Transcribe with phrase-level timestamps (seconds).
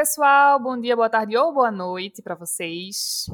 [0.00, 0.58] Pessoal.
[0.58, 3.26] Bom dia, boa tarde ou boa noite para vocês.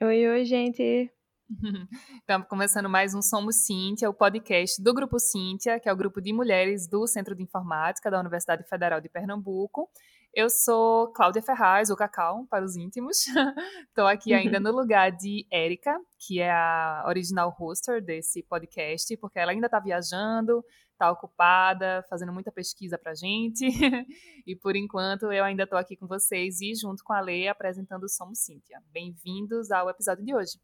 [0.00, 1.12] Oi, oi, gente.
[2.18, 6.18] Estamos começando mais um Somos Cíntia, o podcast do Grupo Cíntia, que é o grupo
[6.18, 9.86] de mulheres do Centro de Informática da Universidade Federal de Pernambuco.
[10.32, 13.26] Eu sou Cláudia Ferraz, o Cacau, para os íntimos.
[13.86, 15.94] Estou aqui ainda no lugar de Érica,
[16.26, 20.64] que é a original hoster desse podcast, porque ela ainda está viajando,
[21.00, 23.64] está ocupada, fazendo muita pesquisa para a gente.
[24.46, 28.04] e por enquanto eu ainda estou aqui com vocês e junto com a Lê apresentando
[28.04, 28.82] o Somos Cíntia.
[28.92, 30.60] Bem-vindos ao episódio de hoje.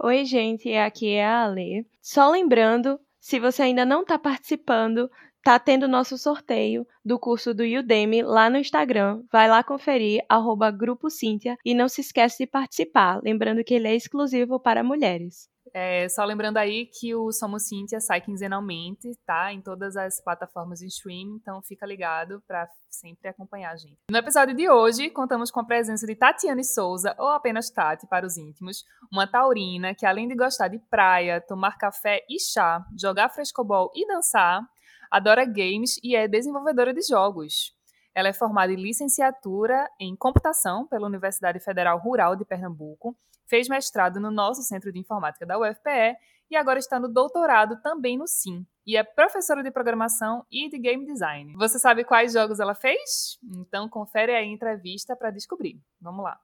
[0.00, 1.84] Oi, gente, aqui é a Ale.
[2.00, 5.10] Só lembrando, se você ainda não está participando,
[5.42, 9.24] tá tendo nosso sorteio do curso do Udemy lá no Instagram.
[9.30, 13.20] Vai lá conferir, arroba Grupo Cíntia, e não se esquece de participar.
[13.24, 15.48] Lembrando que ele é exclusivo para mulheres.
[15.76, 19.52] É, só lembrando aí que o Somos Cíntia sai quinzenalmente, tá?
[19.52, 23.98] Em todas as plataformas de streaming, então fica ligado para sempre acompanhar a gente.
[24.08, 28.24] No episódio de hoje, contamos com a presença de Tatiane Souza, ou apenas Tati para
[28.24, 33.30] os íntimos, uma taurina que além de gostar de praia, tomar café e chá, jogar
[33.30, 34.62] frescobol e dançar,
[35.10, 37.74] adora games e é desenvolvedora de jogos.
[38.14, 43.16] Ela é formada em licenciatura em computação pela Universidade Federal Rural de Pernambuco,
[43.46, 46.16] fez mestrado no nosso Centro de Informática da UFPE
[46.50, 48.66] e agora está no doutorado também no SIM.
[48.86, 51.54] E é professora de programação e de game design.
[51.56, 53.38] Você sabe quais jogos ela fez?
[53.56, 55.80] Então confere a entrevista para descobrir.
[56.00, 56.38] Vamos lá.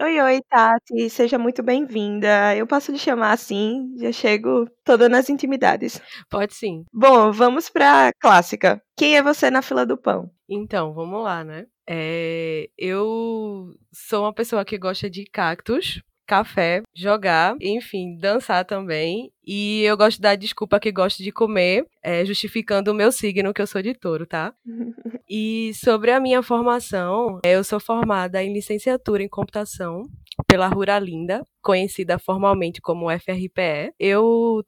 [0.00, 2.54] Oi, oi, Tati, seja muito bem-vinda.
[2.56, 6.00] Eu posso lhe chamar assim, já chego toda nas intimidades.
[6.30, 6.84] Pode sim.
[6.92, 8.80] Bom, vamos para clássica.
[8.96, 10.30] Quem é você na fila do pão?
[10.48, 11.66] Então, vamos lá, né?
[11.88, 19.32] É, eu sou uma pessoa que gosta de cactos, café, jogar, enfim, dançar também.
[19.44, 23.62] E eu gosto da desculpa que gosto de comer, é, justificando o meu signo, que
[23.62, 24.52] eu sou de touro, tá?
[25.28, 30.02] e sobre a minha formação, eu sou formada em licenciatura em computação
[30.46, 33.94] pela Ruralinda, conhecida formalmente como FRPE.
[33.98, 34.62] Eu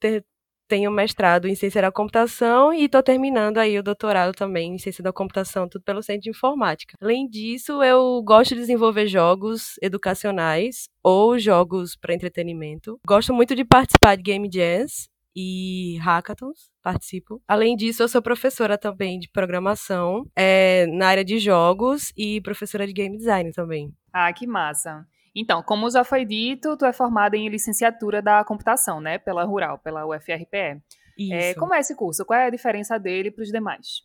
[0.71, 5.03] tenho mestrado em ciência da computação e estou terminando aí o doutorado também em ciência
[5.03, 6.97] da computação, tudo pelo Centro de Informática.
[7.01, 13.01] Além disso, eu gosto de desenvolver jogos educacionais ou jogos para entretenimento.
[13.05, 17.43] Gosto muito de participar de game jams e hackathons, participo.
[17.49, 22.87] Além disso, eu sou professora também de programação é, na área de jogos e professora
[22.87, 23.93] de game design também.
[24.13, 25.05] Ah, que massa.
[25.35, 29.19] Então, como já foi dito, tu é formada em licenciatura da computação, né?
[29.19, 30.83] Pela Rural, pela UFRPE.
[31.17, 31.35] Isso.
[31.35, 32.25] É, como é esse curso?
[32.25, 34.03] Qual é a diferença dele para os demais?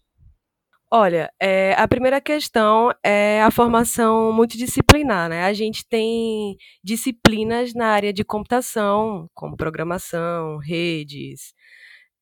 [0.91, 5.44] Olha, é, a primeira questão é a formação multidisciplinar, né?
[5.44, 11.53] A gente tem disciplinas na área de computação, como programação, redes,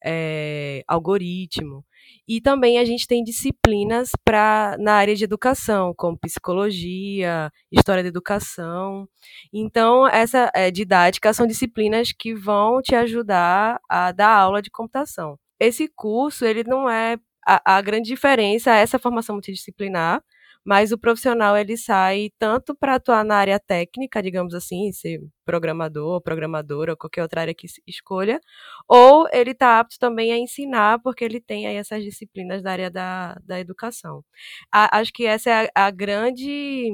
[0.03, 1.85] é, algoritmo.
[2.27, 8.09] E também a gente tem disciplinas pra, na área de educação, como psicologia, história da
[8.09, 9.07] educação.
[9.53, 15.37] Então, essa é, didática são disciplinas que vão te ajudar a dar aula de computação.
[15.59, 20.21] Esse curso, ele não é a, a grande diferença é essa formação multidisciplinar,
[20.65, 26.21] mas o profissional ele sai tanto para atuar na área técnica, digamos assim, ser programador,
[26.21, 28.39] programadora, ou qualquer outra área que escolha,
[28.87, 32.89] ou ele está apto também a ensinar, porque ele tem aí essas disciplinas da área
[32.91, 34.23] da, da educação.
[34.71, 36.89] A, acho que essa é a, a grande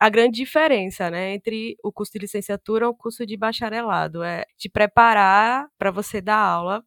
[0.00, 4.44] a grande diferença, né, entre o curso de licenciatura e o curso de bacharelado é
[4.58, 6.84] te preparar para você dar aula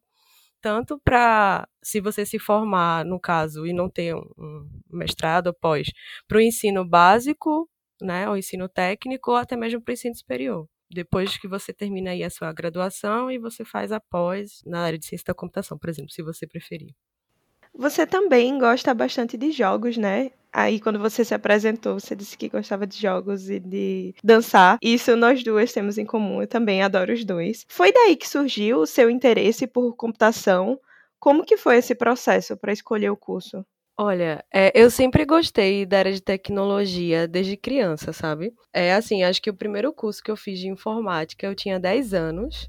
[0.60, 5.88] tanto para se você se formar, no caso, e não ter um mestrado ou pós,
[6.28, 7.68] para o ensino básico,
[8.02, 10.66] né, ou ensino técnico, ou até mesmo para o ensino superior.
[10.92, 14.98] Depois que você termina aí a sua graduação e você faz a pós na área
[14.98, 16.94] de ciência da computação, por exemplo, se você preferir.
[17.74, 20.30] Você também gosta bastante de jogos, né?
[20.52, 24.78] Aí, quando você se apresentou, você disse que gostava de jogos e de dançar.
[24.82, 26.42] Isso nós duas temos em comum.
[26.42, 27.64] Eu também adoro os dois.
[27.68, 30.78] Foi daí que surgiu o seu interesse por computação?
[31.20, 33.64] Como que foi esse processo para escolher o curso?
[33.96, 38.52] Olha, é, eu sempre gostei da área de tecnologia desde criança, sabe?
[38.72, 42.14] É assim, acho que o primeiro curso que eu fiz de informática eu tinha 10
[42.14, 42.68] anos.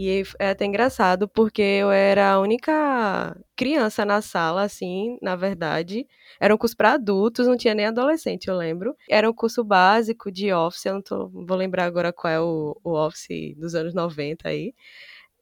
[0.00, 6.06] E é até engraçado porque eu era a única criança na sala, assim, na verdade.
[6.40, 8.94] Era um curso para adultos, não tinha nem adolescente, eu lembro.
[9.10, 12.78] Era um curso básico de Office, eu não tô, vou lembrar agora qual é o,
[12.84, 14.72] o Office dos anos 90 aí.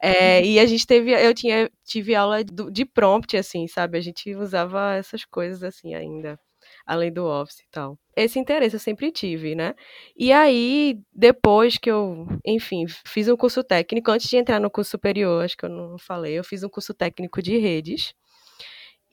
[0.02, 3.98] É, e a gente teve, eu tinha, tive aula de prompt, assim, sabe?
[3.98, 6.38] A gente usava essas coisas assim ainda
[6.86, 7.98] além do Office e tal.
[8.16, 9.74] Esse interesse eu sempre tive, né?
[10.16, 14.92] E aí, depois que eu, enfim, fiz um curso técnico, antes de entrar no curso
[14.92, 18.14] superior, acho que eu não falei, eu fiz um curso técnico de redes.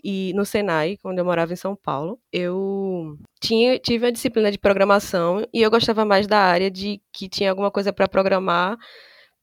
[0.04, 4.60] E no Senai, quando eu morava em São Paulo, eu tinha, tive a disciplina de
[4.60, 8.78] programação e eu gostava mais da área de que tinha alguma coisa para programar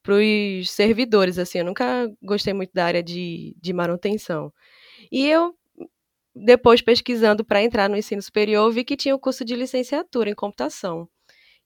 [0.03, 4.51] para os servidores, assim, eu nunca gostei muito da área de, de manutenção.
[5.11, 5.55] E eu
[6.35, 10.35] depois pesquisando para entrar no ensino superior, vi que tinha o curso de licenciatura em
[10.35, 11.07] computação.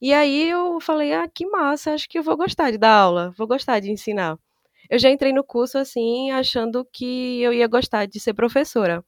[0.02, 3.32] E aí eu falei: "Ah, que massa, acho que eu vou gostar de dar aula,
[3.38, 4.38] vou gostar de ensinar".
[4.90, 9.04] Eu já entrei no curso assim, achando que eu ia gostar de ser professora.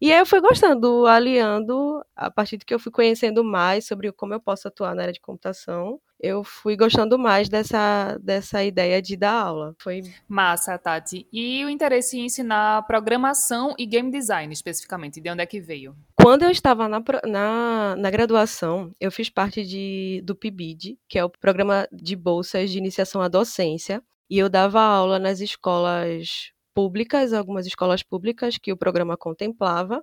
[0.00, 4.12] E aí eu fui gostando, aliando, a partir de que eu fui conhecendo mais sobre
[4.12, 9.02] como eu posso atuar na área de computação, eu fui gostando mais dessa, dessa ideia
[9.02, 9.74] de dar aula.
[9.78, 11.28] Foi massa, Tati.
[11.30, 15.94] E o interesse em ensinar programação e game design, especificamente, de onde é que veio?
[16.16, 21.24] Quando eu estava na, na, na graduação, eu fiz parte de, do PIBID, que é
[21.24, 27.34] o programa de bolsas de iniciação à docência, e eu dava aula nas escolas públicas,
[27.34, 30.02] algumas escolas públicas que o programa contemplava,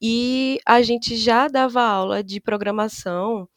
[0.00, 3.48] e a gente já dava aula de programação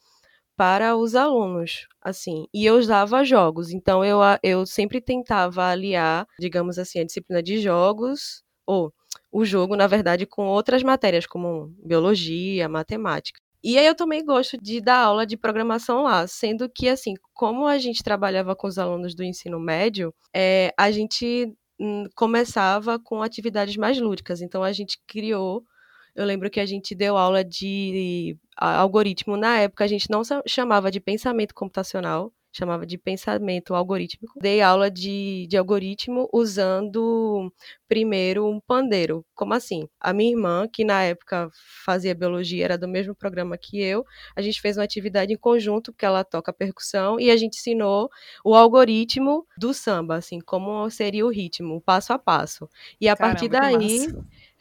[0.56, 6.78] para os alunos, assim, e eu usava jogos, então eu, eu sempre tentava aliar, digamos
[6.78, 8.92] assim, a disciplina de jogos, ou
[9.32, 13.40] o jogo, na verdade, com outras matérias, como biologia, matemática.
[13.62, 17.66] E aí eu também gosto de dar aula de programação lá, sendo que, assim, como
[17.66, 23.20] a gente trabalhava com os alunos do ensino médio, é, a gente Hum, começava com
[23.22, 24.40] atividades mais lúdicas.
[24.40, 25.64] Então a gente criou.
[26.14, 29.36] Eu lembro que a gente deu aula de algoritmo.
[29.36, 34.38] Na época a gente não chamava de pensamento computacional, chamava de pensamento algorítmico.
[34.40, 37.52] Dei aula de, de algoritmo usando
[37.88, 39.26] primeiro um pandeiro.
[39.34, 39.88] Como assim?
[39.98, 41.50] A minha irmã, que na época
[41.84, 44.04] fazia biologia, era do mesmo programa que eu,
[44.36, 48.08] a gente fez uma atividade em conjunto, porque ela toca percussão, e a gente ensinou
[48.44, 52.68] o algoritmo do samba, assim, como seria o ritmo, passo a passo.
[53.00, 54.06] E a Caramba, partir daí.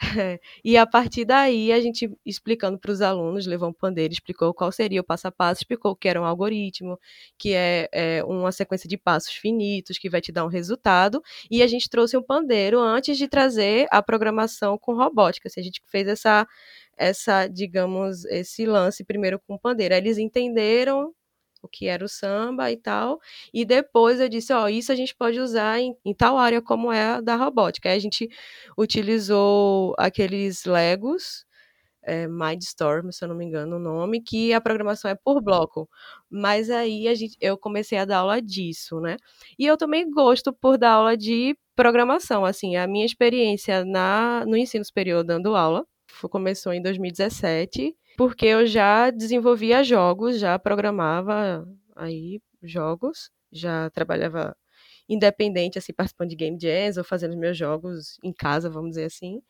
[0.64, 4.72] e a partir daí, a gente explicando para os alunos, levou um pandeiro, explicou qual
[4.72, 7.00] seria o passo a passo, explicou que era um algoritmo,
[7.38, 11.64] que é, é, uma sequência de passos finitos, que vai te dar um resultado, e
[11.64, 15.48] a gente trouxe um pandeiro antes de trazer a programação com robótica.
[15.48, 16.48] Assim, a gente fez essa,
[16.98, 19.94] essa, digamos, esse lance primeiro com o pandeiro.
[19.96, 21.14] Aí eles entenderam
[21.64, 23.20] o que era o samba e tal.
[23.54, 26.92] E depois eu disse, ó, isso a gente pode usar em, em tal área como
[26.92, 27.90] é a da robótica.
[27.90, 28.30] Aí a gente
[28.78, 31.46] utilizou aqueles Legos,
[32.04, 35.90] é, Mindstorm, se eu não me engano o nome, que a programação é por bloco.
[36.30, 39.18] Mas aí a gente, eu comecei a dar aula disso, né?
[39.58, 44.56] E eu também gosto por dar aula de programação, assim, a minha experiência na, no
[44.58, 45.86] ensino superior dando aula
[46.30, 54.56] começou em 2017 porque eu já desenvolvia jogos, já programava aí jogos, já trabalhava
[55.10, 59.42] independente, assim, participando de game jams ou fazendo meus jogos em casa, vamos dizer assim,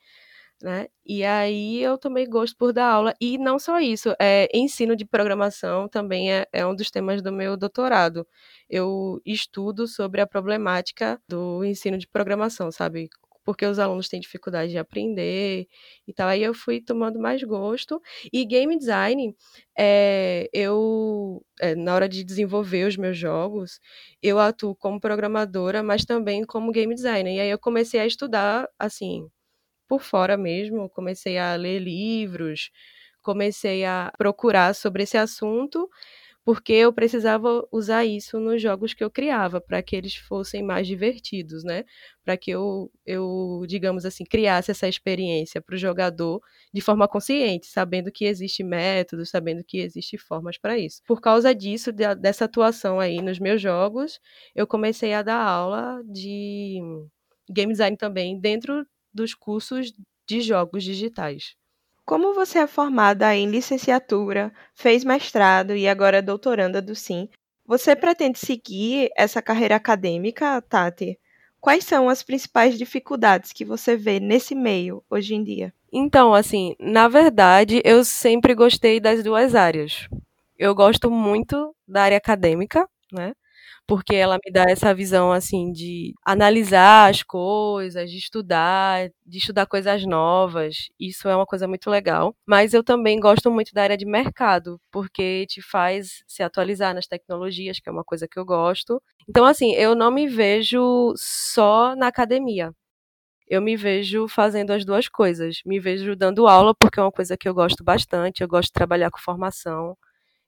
[0.62, 0.88] né?
[1.06, 3.14] E aí eu também gosto por dar aula.
[3.22, 7.32] E não só isso, é, ensino de programação também é, é um dos temas do
[7.32, 8.28] meu doutorado.
[8.70, 13.10] Eu estudo sobre a problemática do ensino de programação, sabe?
[13.44, 15.68] Porque os alunos têm dificuldade de aprender
[16.08, 16.28] e tal.
[16.30, 18.02] Aí eu fui tomando mais gosto.
[18.32, 19.36] E game design,
[19.78, 23.80] é, eu, é, na hora de desenvolver os meus jogos,
[24.22, 27.36] eu atuo como programadora, mas também como game designer.
[27.36, 29.28] E aí eu comecei a estudar, assim,
[29.88, 32.72] por fora mesmo, comecei a ler livros,
[33.22, 35.90] comecei a procurar sobre esse assunto
[36.46, 40.86] porque eu precisava usar isso nos jogos que eu criava, para que eles fossem mais
[40.88, 41.86] divertidos, né?
[42.24, 46.42] Para que eu, eu, digamos assim, criasse essa experiência para o jogador
[46.74, 51.02] de forma consciente, sabendo que existe métodos, sabendo que existe formas para isso.
[51.08, 54.20] Por causa disso, dessa atuação aí nos meus jogos,
[54.56, 56.80] eu comecei a dar aula de
[57.50, 59.94] game design também dentro dos cursos
[60.28, 61.56] de jogos digitais.
[62.06, 67.30] Como você é formada em licenciatura, fez mestrado e agora é doutoranda do SIM,
[67.66, 71.18] você pretende seguir essa carreira acadêmica, Tati?
[71.62, 75.74] Quais são as principais dificuldades que você vê nesse meio hoje em dia?
[75.94, 80.10] Então, assim, na verdade, eu sempre gostei das duas áreas.
[80.60, 83.34] Eu gosto muito da área acadêmica, né?
[83.88, 89.66] Porque ela me dá essa visão assim de analisar as coisas, de estudar, de estudar
[89.66, 90.90] coisas novas.
[91.00, 92.36] Isso é uma coisa muito legal.
[92.46, 97.08] Mas eu também gosto muito da área de mercado, porque te faz se atualizar nas
[97.08, 99.02] tecnologias, que é uma coisa que eu gosto.
[99.30, 102.72] Então, assim, eu não me vejo só na academia
[103.48, 105.62] eu me vejo fazendo as duas coisas.
[105.66, 108.42] Me vejo dando aula, porque é uma coisa que eu gosto bastante.
[108.42, 109.98] Eu gosto de trabalhar com formação.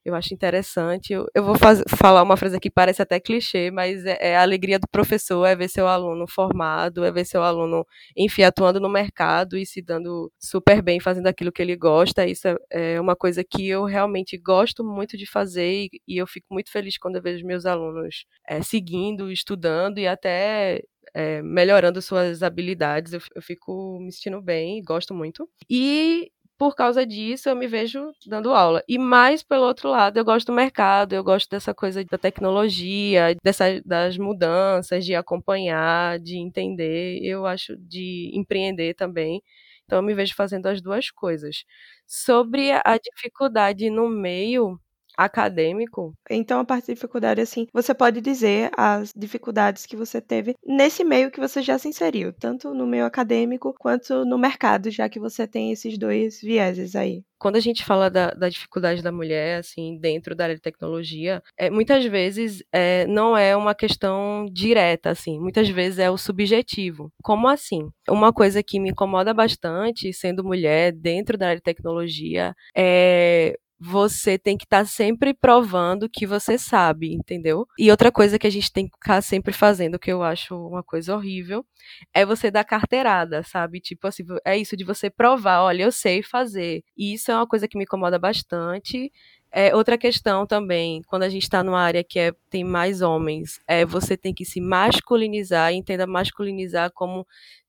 [0.06, 1.14] Eu acho interessante.
[1.14, 4.44] Eu, eu vou faz, falar uma frase que parece até clichê, mas é, é, a
[4.44, 7.84] alegria do professor é ver seu aluno formado, é ver seu aluno,
[8.16, 12.28] enfim, atuando no mercado e se dando super bem, fazendo aquilo que ele gosta.
[12.28, 16.28] Isso é, é uma coisa que eu realmente gosto muito de fazer e, e eu
[16.28, 20.84] fico muito feliz quando eu vejo meus alunos é, seguindo, estudando e até
[21.16, 23.14] é, melhorando suas habilidades.
[23.14, 25.50] Eu, eu fico me sentindo bem, gosto muito.
[25.68, 28.84] E por causa disso, eu me vejo dando aula.
[28.88, 33.36] E mais pelo outro lado, eu gosto do mercado, eu gosto dessa coisa da tecnologia,
[33.44, 39.42] dessa, das mudanças, de acompanhar, de entender, eu acho de empreender também.
[39.86, 41.64] Então, eu me vejo fazendo as duas coisas.
[42.08, 44.80] Sobre a dificuldade no meio,
[45.18, 46.14] acadêmico.
[46.30, 51.04] Então, a parte de dificuldade, assim, você pode dizer as dificuldades que você teve nesse
[51.04, 55.20] meio que você já se inseriu, tanto no meio acadêmico quanto no mercado, já que
[55.20, 59.60] você tem esses dois vieses aí quando a gente fala da, da, dificuldade da mulher,
[59.60, 65.12] assim, dentro da área de tecnologia, é, muitas vezes é, não é uma questão direta,
[65.12, 67.12] assim, muitas vezes é o subjetivo.
[67.22, 67.90] Como assim?
[68.10, 74.38] Uma coisa que me incomoda bastante, sendo mulher dentro da área de tecnologia, é você
[74.38, 77.68] tem que estar tá sempre provando que você sabe, entendeu?
[77.78, 80.84] E outra coisa que a gente tem que ficar sempre fazendo, que eu acho uma
[80.84, 81.66] coisa horrível,
[82.14, 83.80] é você dar carteirada, sabe?
[83.80, 86.84] Tipo assim, é isso de você provar, olha, eu sei fazer.
[86.98, 89.12] E isso é uma coisa que me incomoda bastante.
[89.52, 93.60] É, outra questão também, quando a gente está numa área que é, tem mais homens,
[93.68, 97.26] é você tem que se masculinizar, entenda masculinizar como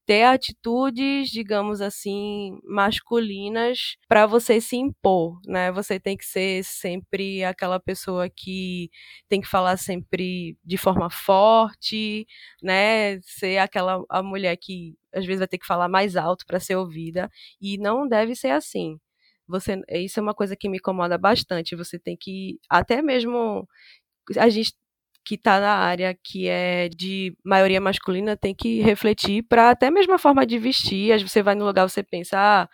[0.07, 5.73] ter atitudes, digamos assim, masculinas para você se impor, né?
[5.73, 8.89] Você tem que ser sempre aquela pessoa que
[9.29, 12.27] tem que falar sempre de forma forte,
[12.63, 13.21] né?
[13.23, 16.77] Ser aquela a mulher que às vezes vai ter que falar mais alto para ser
[16.77, 17.29] ouvida
[17.61, 18.99] e não deve ser assim.
[19.49, 21.77] Você, isso é uma coisa que me incomoda bastante.
[21.77, 23.69] Você tem que até mesmo
[24.39, 24.75] a gente
[25.27, 30.15] que está na área que é de maioria masculina tem que refletir para até mesmo
[30.15, 31.13] a forma de vestir.
[31.13, 32.69] Às vezes você vai no lugar, você pensa, ah,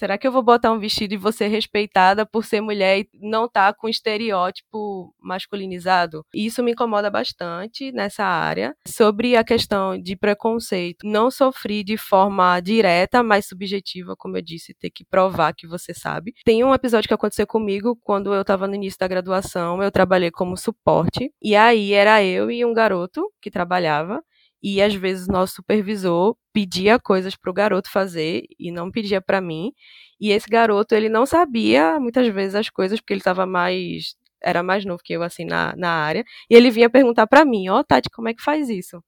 [0.00, 3.08] Será que eu vou botar um vestido e vou ser respeitada por ser mulher e
[3.20, 6.24] não estar tá com estereótipo masculinizado?
[6.32, 8.74] Isso me incomoda bastante nessa área.
[8.88, 14.72] Sobre a questão de preconceito, não sofri de forma direta, mas subjetiva, como eu disse,
[14.72, 16.32] ter que provar que você sabe.
[16.46, 20.30] Tem um episódio que aconteceu comigo quando eu estava no início da graduação, eu trabalhei
[20.30, 24.22] como suporte, e aí era eu e um garoto que trabalhava
[24.62, 29.40] e às vezes nosso supervisor pedia coisas para o garoto fazer e não pedia para
[29.40, 29.72] mim.
[30.20, 34.62] E esse garoto, ele não sabia muitas vezes as coisas porque ele estava mais era
[34.62, 37.80] mais novo que eu assim na, na área, e ele vinha perguntar para mim, ó,
[37.80, 39.02] oh, Tati, como é que faz isso?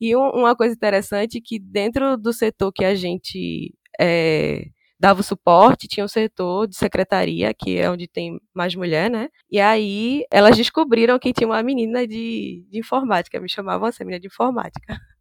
[0.00, 4.64] E um, uma coisa interessante é que dentro do setor que a gente é,
[5.02, 9.28] dava o suporte, tinha um setor de secretaria, que é onde tem mais mulher, né?
[9.50, 14.20] E aí elas descobriram que tinha uma menina de, de informática, me chamavam assim, menina
[14.20, 14.96] de informática.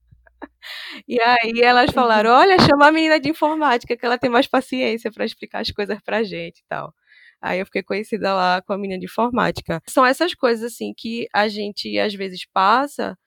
[1.07, 5.11] E aí elas falaram: olha, chama a menina de informática, que ela tem mais paciência
[5.11, 6.93] para explicar as coisas pra gente e tal.
[7.41, 9.81] Aí eu fiquei conhecida lá com a menina de informática.
[9.87, 13.17] São essas coisas assim que a gente às vezes passa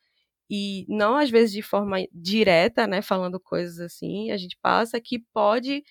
[0.50, 5.18] e não às vezes de forma direta, né, falando coisas assim, a gente passa que
[5.32, 5.82] pode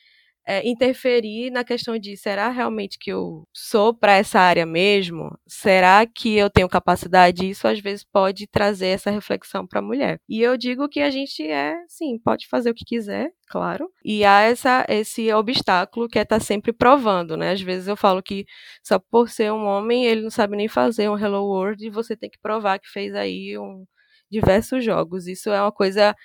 [0.45, 5.38] é, interferir na questão de será realmente que eu sou para essa área mesmo?
[5.47, 7.50] Será que eu tenho capacidade?
[7.50, 10.19] Isso às vezes pode trazer essa reflexão para a mulher.
[10.27, 13.89] E eu digo que a gente é, sim, pode fazer o que quiser, claro.
[14.03, 17.51] E há essa, esse obstáculo que é estar tá sempre provando, né?
[17.51, 18.45] Às vezes eu falo que
[18.83, 22.15] só por ser um homem ele não sabe nem fazer um Hello World e você
[22.15, 23.85] tem que provar que fez aí um
[24.29, 25.27] diversos jogos.
[25.27, 26.15] Isso é uma coisa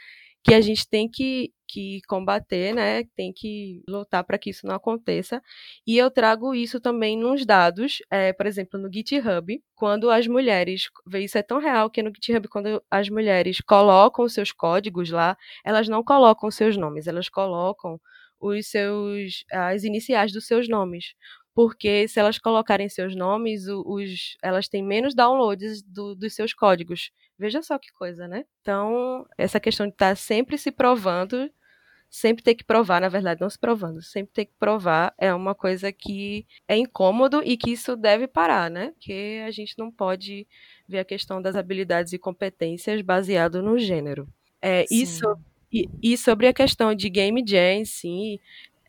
[0.49, 3.05] que a gente tem que, que combater, né?
[3.17, 5.43] Tem que lutar para que isso não aconteça.
[5.87, 10.89] E eu trago isso também nos dados, é, por exemplo, no GitHub, quando as mulheres,
[11.17, 15.89] isso é tão real que no GitHub, quando as mulheres colocam seus códigos lá, elas
[15.89, 18.01] não colocam seus nomes, elas colocam
[18.41, 21.15] os seus as iniciais dos seus nomes
[21.55, 27.11] porque se elas colocarem seus nomes, os, elas têm menos downloads do, dos seus códigos.
[27.39, 28.45] Veja só que coisa, né?
[28.61, 31.51] Então, essa questão de estar tá sempre se provando
[32.11, 35.55] sempre ter que provar, na verdade, não se provando, sempre ter que provar é uma
[35.55, 38.93] coisa que é incômodo e que isso deve parar, né?
[38.93, 40.47] Porque a gente não pode
[40.89, 44.27] ver a questão das habilidades e competências baseado no gênero.
[44.61, 45.37] É, isso
[45.73, 48.41] e, e, sobre a questão de game jam, sim,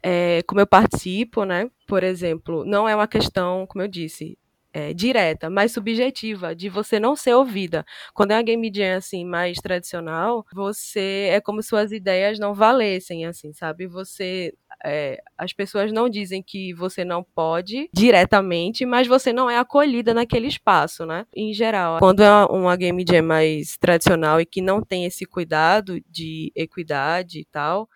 [0.02, 1.70] é, como eu participo, né?
[1.86, 4.38] Por exemplo, não é uma questão, como eu disse,
[4.74, 7.86] é, direta, mais subjetiva, de você não ser ouvida.
[8.14, 12.54] Quando é uma game jam assim mais tradicional, você é como se suas ideias não
[12.54, 13.88] valessem, assim, sabe?
[13.88, 19.58] Você é, as pessoas não dizem que você não pode diretamente, mas você não é
[19.58, 21.26] acolhida naquele espaço, né?
[21.36, 26.00] Em geral, quando é uma game jam mais tradicional e que não tem esse cuidado
[26.10, 27.90] de equidade e tal,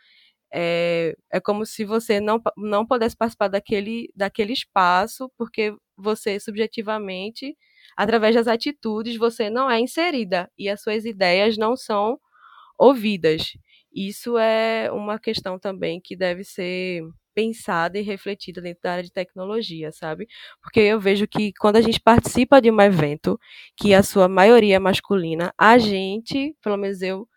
[0.53, 7.57] é, é como se você não, não pudesse participar daquele, daquele espaço, porque você subjetivamente,
[7.98, 12.19] através das atitudes, você não é inserida e as suas ideias não são
[12.77, 13.53] ouvidas.
[13.93, 17.03] Isso é uma questão também que deve ser
[17.36, 20.27] pensada e refletida dentro da área de tecnologia, sabe?
[20.62, 23.39] Porque eu vejo que quando a gente participa de um evento
[23.77, 27.27] que a sua maioria é masculina, a gente, pelo menos eu,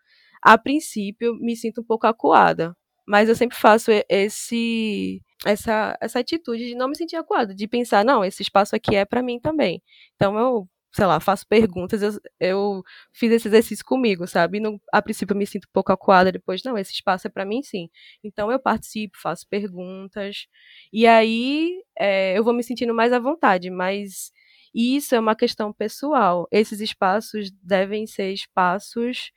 [0.41, 2.75] a princípio, me sinto um pouco acuada,
[3.07, 8.03] mas eu sempre faço esse essa essa atitude de não me sentir acuada, de pensar,
[8.05, 9.81] não, esse espaço aqui é para mim também.
[10.15, 12.83] Então eu, sei lá, faço perguntas, eu, eu
[13.13, 14.59] fiz esse exercício comigo, sabe?
[14.59, 17.45] No, a princípio eu me sinto um pouco acuada, depois não, esse espaço é para
[17.45, 17.89] mim sim.
[18.23, 20.47] Então eu participo, faço perguntas
[20.91, 24.31] e aí é, eu vou me sentindo mais à vontade, mas
[24.73, 26.47] isso é uma questão pessoal.
[26.51, 29.31] Esses espaços devem ser espaços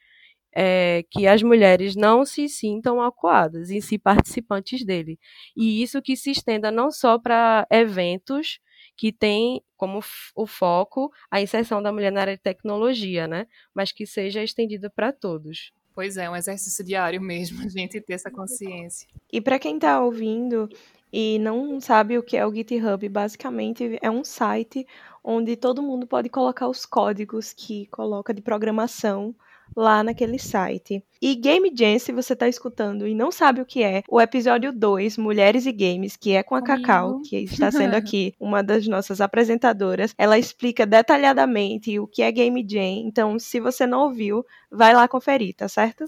[0.52, 5.18] é, que as mulheres não se sintam acuadas em si participantes dele.
[5.56, 8.58] E isso que se estenda não só para eventos
[8.96, 10.00] que têm como
[10.34, 13.46] o foco a inserção da mulher na área de tecnologia, né?
[13.74, 15.72] Mas que seja estendido para todos.
[15.94, 19.08] Pois é, um exercício diário mesmo, a gente ter essa consciência.
[19.32, 20.68] E para quem está ouvindo
[21.12, 24.86] e não sabe o que é o GitHub, basicamente é um site
[25.24, 29.34] onde todo mundo pode colocar os códigos que coloca de programação
[29.76, 31.04] lá naquele site.
[31.20, 34.72] E Game Jam, se você está escutando e não sabe o que é, o episódio
[34.72, 36.82] 2, Mulheres e Games, que é com a Comigo.
[36.82, 42.32] Cacau, que está sendo aqui uma das nossas apresentadoras, ela explica detalhadamente o que é
[42.32, 43.06] Game Jam.
[43.06, 46.04] Então, se você não ouviu, vai lá conferir, tá certo?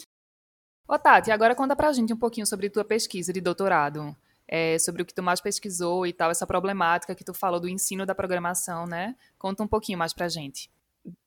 [0.88, 4.14] Ô Tati, agora conta pra gente um pouquinho sobre tua pesquisa de doutorado.
[4.55, 7.68] É, sobre o que tu mais pesquisou e tal, essa problemática que tu falou do
[7.68, 9.14] ensino da programação, né?
[9.38, 10.68] Conta um pouquinho mais pra gente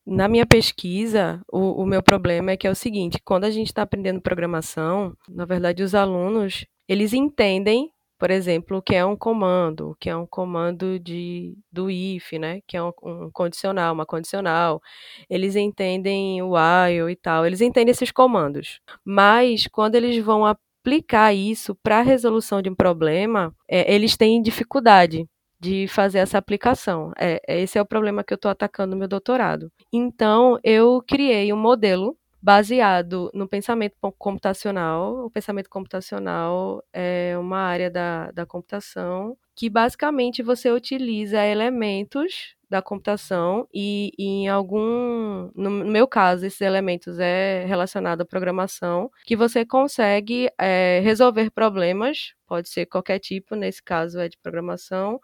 [0.06, 3.68] na minha pesquisa, o, o, meu problema é que é o seguinte: quando a gente
[3.68, 9.15] está aprendendo programação, na verdade, os alunos eles entendem, por exemplo, o que é um
[9.18, 12.62] comando, o que é um comando de, do if, né?
[12.68, 14.82] Que é um, um condicional, uma condicional.
[15.30, 18.80] Eles entendem o while e tal, eles entendem esses comandos.
[19.04, 24.41] Mas quando eles vão aplicar isso para a resolução de um problema, é, eles têm
[24.41, 25.28] dificuldade
[25.60, 27.12] de fazer essa aplicação.
[27.18, 29.72] É, esse é o problema que eu estou atacando no meu doutorado.
[29.91, 35.26] Então, eu criei um modelo baseado no pensamento computacional.
[35.26, 42.82] O pensamento computacional é uma área da, da computação que basicamente você utiliza elementos da
[42.82, 49.36] computação e, e, em algum, no meu caso, esses elementos é relacionado à programação, que
[49.36, 55.20] você consegue é, resolver problemas, pode ser qualquer tipo, nesse caso é de programação,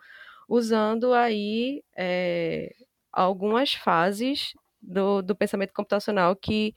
[0.51, 2.75] usando aí é,
[3.09, 6.75] algumas fases do, do pensamento computacional que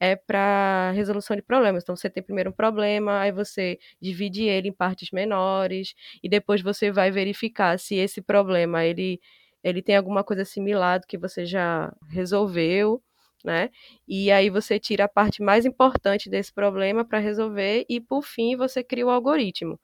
[0.00, 1.82] é para resolução de problemas.
[1.82, 6.60] Então, você tem primeiro um problema, aí você divide ele em partes menores, e depois
[6.62, 9.20] você vai verificar se esse problema ele,
[9.62, 13.02] ele tem alguma coisa similar do que você já resolveu,
[13.44, 13.70] né?
[14.06, 18.56] E aí você tira a parte mais importante desse problema para resolver, e por fim
[18.56, 19.80] você cria o algoritmo.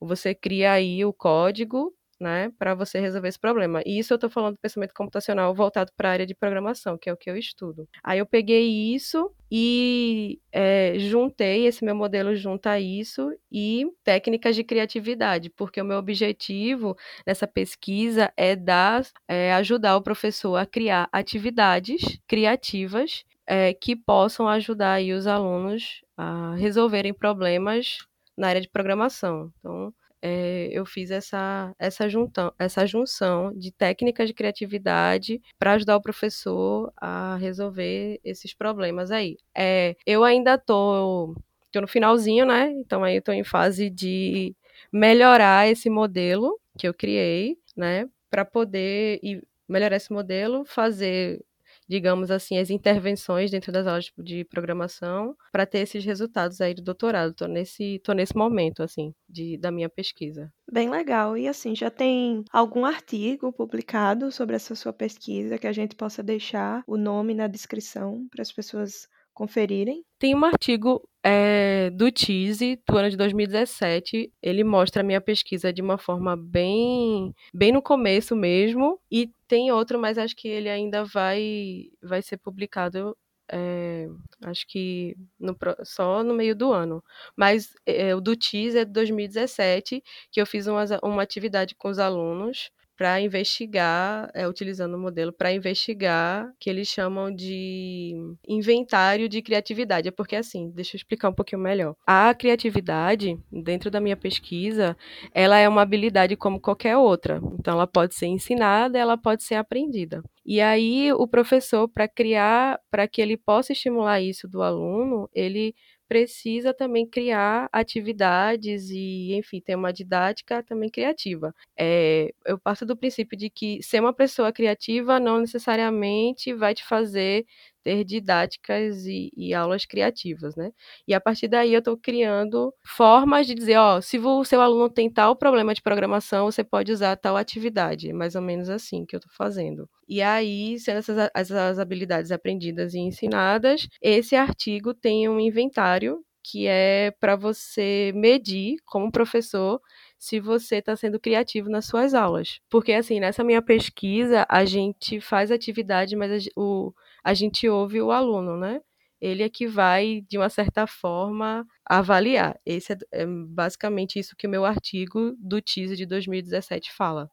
[0.00, 3.82] Você cria aí o código né, para você resolver esse problema.
[3.84, 7.08] E isso eu estou falando do pensamento computacional voltado para a área de programação, que
[7.08, 7.88] é o que eu estudo.
[8.02, 14.56] Aí eu peguei isso e é, juntei esse meu modelo junto a isso e técnicas
[14.56, 16.96] de criatividade, porque o meu objetivo
[17.26, 24.48] nessa pesquisa é dar, é, ajudar o professor a criar atividades criativas é, que possam
[24.48, 27.98] ajudar os alunos a resolverem problemas
[28.36, 29.52] na área de programação.
[29.58, 29.92] Então,
[30.26, 36.00] é, eu fiz essa, essa, juntão, essa junção de técnicas de criatividade para ajudar o
[36.00, 39.36] professor a resolver esses problemas aí.
[39.54, 41.36] É, eu ainda tô,
[41.70, 42.70] tô no finalzinho, né?
[42.72, 44.56] Então aí eu tô em fase de
[44.90, 48.08] melhorar esse modelo que eu criei, né?
[48.30, 49.20] Para poder
[49.68, 51.44] melhorar esse modelo, fazer
[51.88, 56.82] digamos assim, as intervenções dentro das aulas de programação para ter esses resultados aí do
[56.82, 57.30] doutorado.
[57.30, 60.52] Estou nesse, tô nesse momento, assim, de, da minha pesquisa.
[60.70, 61.36] Bem legal.
[61.36, 66.22] E assim, já tem algum artigo publicado sobre essa sua pesquisa que a gente possa
[66.22, 70.04] deixar o nome na descrição para as pessoas conferirem?
[70.18, 74.32] Tem um artigo é, do TISE, do ano de 2017.
[74.42, 78.98] Ele mostra a minha pesquisa de uma forma bem, bem no começo mesmo.
[79.10, 83.16] E tem outro, mas acho que ele ainda vai, vai ser publicado
[83.50, 84.08] é,
[84.44, 87.02] acho que no, só no meio do ano.
[87.36, 91.88] Mas é, o do TIS é de 2017, que eu fiz uma, uma atividade com
[91.88, 98.14] os alunos para investigar, é, utilizando o modelo para investigar que eles chamam de
[98.46, 100.08] inventário de criatividade.
[100.08, 101.96] É porque assim, deixa eu explicar um pouquinho melhor.
[102.06, 104.96] A criatividade, dentro da minha pesquisa,
[105.32, 107.40] ela é uma habilidade como qualquer outra.
[107.58, 110.22] Então ela pode ser ensinada, ela pode ser aprendida.
[110.44, 115.74] E aí o professor, para criar, para que ele possa estimular isso do aluno, ele
[116.14, 121.52] precisa também criar atividades e, enfim, ter uma didática também criativa.
[121.76, 126.84] É, eu parto do princípio de que ser uma pessoa criativa não necessariamente vai te
[126.84, 127.44] fazer
[127.84, 130.72] ter didáticas e, e, aulas criativas, né?
[131.06, 134.88] E a partir daí eu estou criando formas de dizer, ó, se o seu aluno
[134.88, 139.14] tem tal problema de programação, você pode usar tal atividade, mais ou menos assim que
[139.14, 139.88] eu estou fazendo.
[140.08, 146.66] E aí, sendo essas, essas habilidades aprendidas e ensinadas, esse artigo tem um inventário que
[146.66, 149.80] é para você medir como professor
[150.18, 152.60] se você está sendo criativo nas suas aulas.
[152.70, 156.92] Porque, assim, nessa minha pesquisa, a gente faz atividade, mas o,
[157.24, 158.80] a gente ouve o aluno, né?
[159.20, 162.60] Ele é que vai, de uma certa forma, avaliar.
[162.66, 167.30] Esse é, é basicamente isso que o meu artigo do TISE de 2017 fala.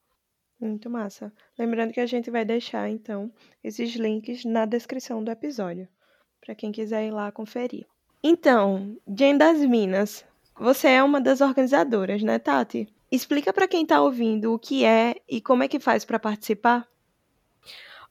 [0.60, 1.34] Muito massa.
[1.60, 5.88] Lembrando que a gente vai deixar, então, esses links na descrição do episódio,
[6.40, 7.86] para quem quiser ir lá conferir.
[8.24, 10.24] Então, Jen das Minas,
[10.58, 12.88] você é uma das organizadoras, né, Tati?
[13.12, 16.88] Explica para quem está ouvindo o que é e como é que faz para participar.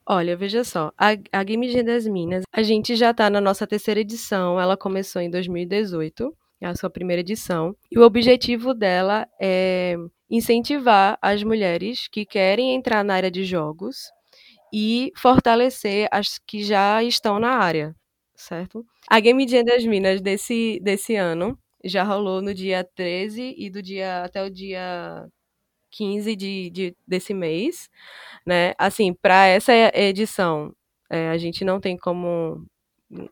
[0.05, 3.67] Olha, veja só, a, a Game Jam das Minas, a gente já está na nossa
[3.67, 9.27] terceira edição, ela começou em 2018, é a sua primeira edição, e o objetivo dela
[9.39, 9.95] é
[10.29, 14.11] incentivar as mulheres que querem entrar na área de jogos
[14.73, 17.95] e fortalecer as que já estão na área,
[18.35, 18.85] certo?
[19.07, 23.81] A Game Jam das Minas desse, desse ano já rolou no dia 13 e do
[23.81, 25.27] dia até o dia
[25.91, 27.89] 15 de, de desse mês,
[28.45, 28.73] né?
[28.77, 30.73] Assim, para essa edição,
[31.09, 32.65] é, a gente não tem como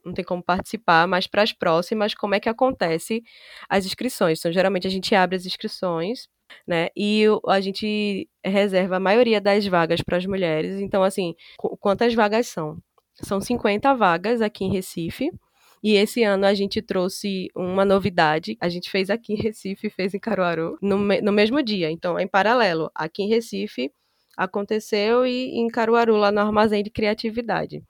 [0.03, 3.23] não tem como participar, mas para as próximas, como é que acontece
[3.69, 4.39] as inscrições?
[4.39, 6.27] Então, geralmente a gente abre as inscrições,
[6.67, 6.89] né?
[6.95, 10.79] E a gente reserva a maioria das vagas para as mulheres.
[10.81, 11.35] Então, assim,
[11.79, 12.77] quantas vagas são?
[13.15, 15.31] São 50 vagas aqui em Recife.
[15.83, 18.57] E esse ano a gente trouxe uma novidade.
[18.59, 21.89] A gente fez aqui em Recife e fez em Caruaru no, no mesmo dia.
[21.89, 22.91] Então, é em paralelo.
[22.93, 23.91] Aqui em Recife
[24.35, 27.83] aconteceu e em Caruaru, lá no Armazém de Criatividade.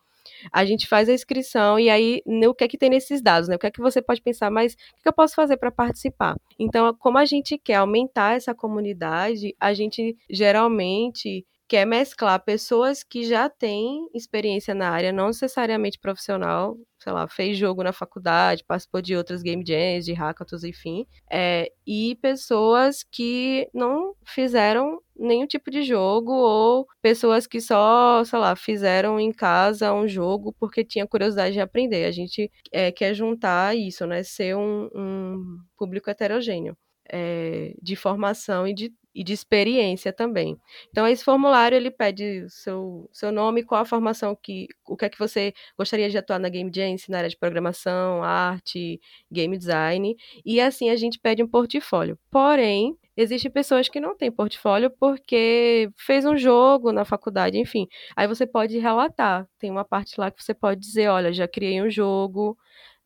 [0.51, 3.55] A gente faz a inscrição e aí o que é que tem nesses dados, né?
[3.55, 6.35] O que é que você pode pensar, mas o que eu posso fazer para participar?
[6.57, 13.23] Então, como a gente quer aumentar essa comunidade, a gente geralmente quer mesclar pessoas que
[13.23, 19.01] já têm experiência na área, não necessariamente profissional, sei lá, fez jogo na faculdade, participou
[19.03, 25.69] de outras game jams, de hackathons, enfim, é, e pessoas que não fizeram nenhum tipo
[25.69, 31.05] de jogo ou pessoas que só, sei lá, fizeram em casa um jogo porque tinha
[31.05, 32.05] curiosidade de aprender.
[32.05, 36.75] A gente é, quer juntar isso, né, ser um, um público heterogêneo.
[37.11, 40.57] É, de formação e de e de experiência também.
[40.89, 45.09] Então, esse formulário ele pede seu, seu nome, qual a formação que, o que é
[45.09, 48.97] que você gostaria de atuar na Game Jam, na área de programação, arte,
[49.29, 52.17] game design, e assim a gente pede um portfólio.
[52.31, 57.89] Porém, existem pessoas que não têm portfólio porque fez um jogo na faculdade, enfim.
[58.15, 59.45] Aí você pode relatar.
[59.59, 62.57] Tem uma parte lá que você pode dizer, olha, já criei um jogo,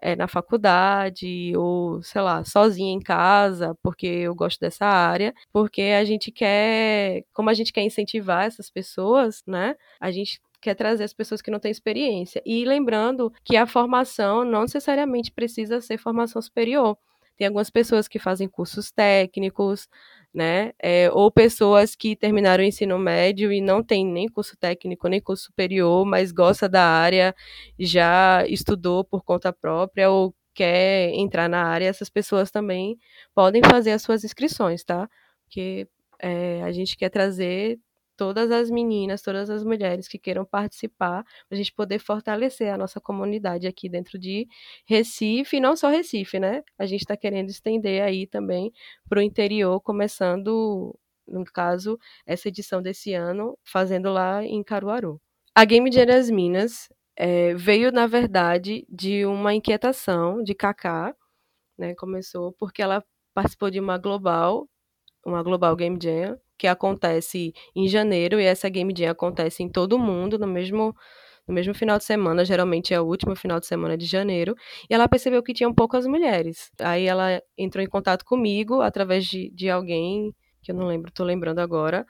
[0.04, 5.82] é, na faculdade ou, sei lá, sozinha em casa, porque eu gosto dessa área, porque
[5.82, 9.76] a gente quer, como a gente quer incentivar essas pessoas, né?
[10.02, 12.42] A gente quer trazer as pessoas que não têm experiência.
[12.46, 16.98] E lembrando que a formação não necessariamente precisa ser formação superior.
[17.38, 19.88] Tem algumas pessoas que fazem cursos técnicos,
[20.34, 20.72] né?
[20.80, 25.22] É, ou pessoas que terminaram o ensino médio e não tem nem curso técnico, nem
[25.22, 27.36] curso superior, mas gosta da área,
[27.80, 32.98] já estudou por conta própria ou quer entrar na área, essas pessoas também
[33.34, 35.10] podem fazer as suas inscrições, tá?
[35.46, 35.88] Porque
[36.19, 37.80] é, a gente quer trazer
[38.15, 42.78] todas as meninas, todas as mulheres que queiram participar, para a gente poder fortalecer a
[42.78, 44.47] nossa comunidade aqui dentro de
[44.86, 46.63] Recife, e não só Recife, né?
[46.78, 48.71] A gente está querendo estender aí também
[49.10, 50.97] para o interior, começando,
[51.28, 55.19] no caso, essa edição desse ano, fazendo lá em Caruaru.
[55.56, 61.15] A Game Jam das Minas é, veio, na verdade, de uma inquietação de Kaká,
[61.78, 61.95] né?
[61.95, 64.67] Começou porque ela participou de uma global,
[65.26, 69.94] uma global Game Jam, que acontece em janeiro, e essa Game Jam acontece em todo
[69.94, 70.96] o mundo, no mesmo,
[71.48, 74.56] no mesmo final de semana, geralmente é o último final de semana de janeiro,
[74.89, 76.72] e ela percebeu que tinham poucas mulheres.
[76.80, 81.24] Aí ela entrou em contato comigo através de, de alguém, que eu não lembro, tô
[81.24, 82.06] lembrando agora,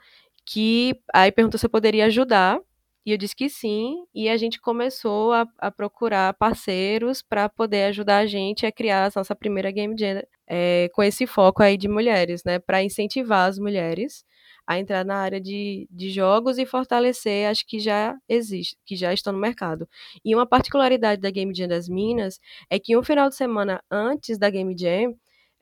[0.46, 2.60] que aí perguntou se eu poderia ajudar,
[3.06, 7.84] e eu disse que sim, e a gente começou a, a procurar parceiros para poder
[7.84, 11.76] ajudar a gente a criar a nossa primeira Game Jam é, com esse foco aí
[11.76, 12.58] de mulheres, né?
[12.58, 14.24] Para incentivar as mulheres
[14.66, 19.12] a entrar na área de, de jogos e fortalecer as que já existem, que já
[19.12, 19.88] estão no mercado.
[20.24, 24.38] E uma particularidade da Game Jam das Minas é que um final de semana antes
[24.38, 25.14] da Game Jam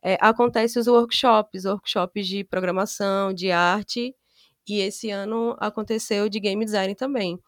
[0.03, 4.15] é, acontecem os workshops, workshops de programação, de arte,
[4.69, 7.39] e esse ano aconteceu de game design também.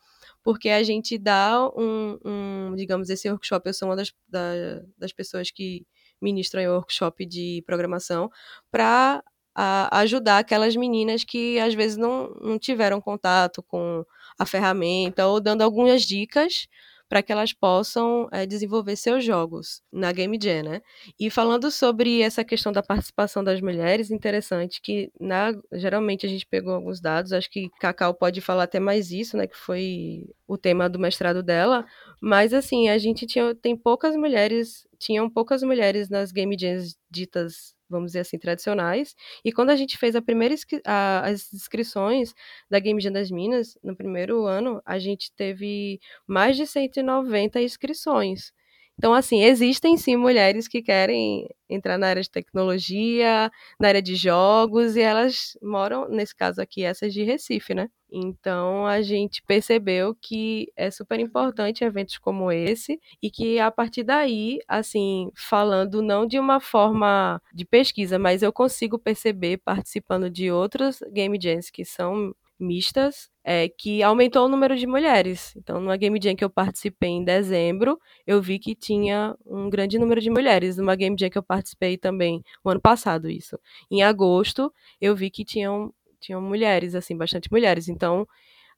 [0.43, 5.13] Porque a gente dá um, um digamos, esse workshop, eu sou uma das, da, das
[5.13, 5.87] pessoas que
[6.21, 8.31] ministram em workshop de programação,
[8.71, 9.23] para
[9.55, 14.05] a ajudar aquelas meninas que às vezes não, não tiveram contato com
[14.39, 16.67] a ferramenta ou dando algumas dicas
[17.09, 20.83] para que elas possam é, desenvolver seus jogos na Game Jam, né?
[21.21, 26.47] E falando sobre essa questão da participação das mulheres, interessante que na, geralmente a gente
[26.47, 29.47] pegou alguns dados, acho que Cacau pode falar até mais isso, né?
[29.47, 31.87] Que foi o tema do mestrado dela,
[32.21, 37.74] mas assim, a gente tinha, tem poucas mulheres, tinham poucas mulheres nas Game Jams ditas
[37.89, 39.15] vamos dizer assim, tradicionais.
[39.45, 42.35] E quando a gente fez a primeira a, as inscrições
[42.71, 48.53] da Game Jam das Minas, no primeiro ano, a gente teve mais de 190 inscrições.
[48.97, 54.15] Então, assim, existem sim mulheres que querem entrar na área de tecnologia, na área de
[54.15, 57.89] jogos, e elas moram, nesse caso aqui, essas de Recife, né?
[58.17, 64.05] Então, a gente percebeu que é super importante eventos como esse, e que a partir
[64.05, 70.51] daí, assim, falando não de uma forma de pesquisa, mas eu consigo perceber participando de
[70.51, 75.55] outros game jams que são mistas, é, que aumentou o número de mulheres.
[75.57, 79.99] Então, numa Game Jam que eu participei em dezembro, eu vi que tinha um grande
[79.99, 80.77] número de mulheres.
[80.77, 83.59] Numa Game Jam que eu participei também, o ano passado, isso.
[83.91, 85.93] Em agosto, eu vi que tinham,
[86.27, 87.89] tinham mulheres, assim, bastante mulheres.
[87.89, 88.27] Então,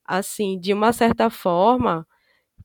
[0.04, 2.06] assim, de uma certa forma,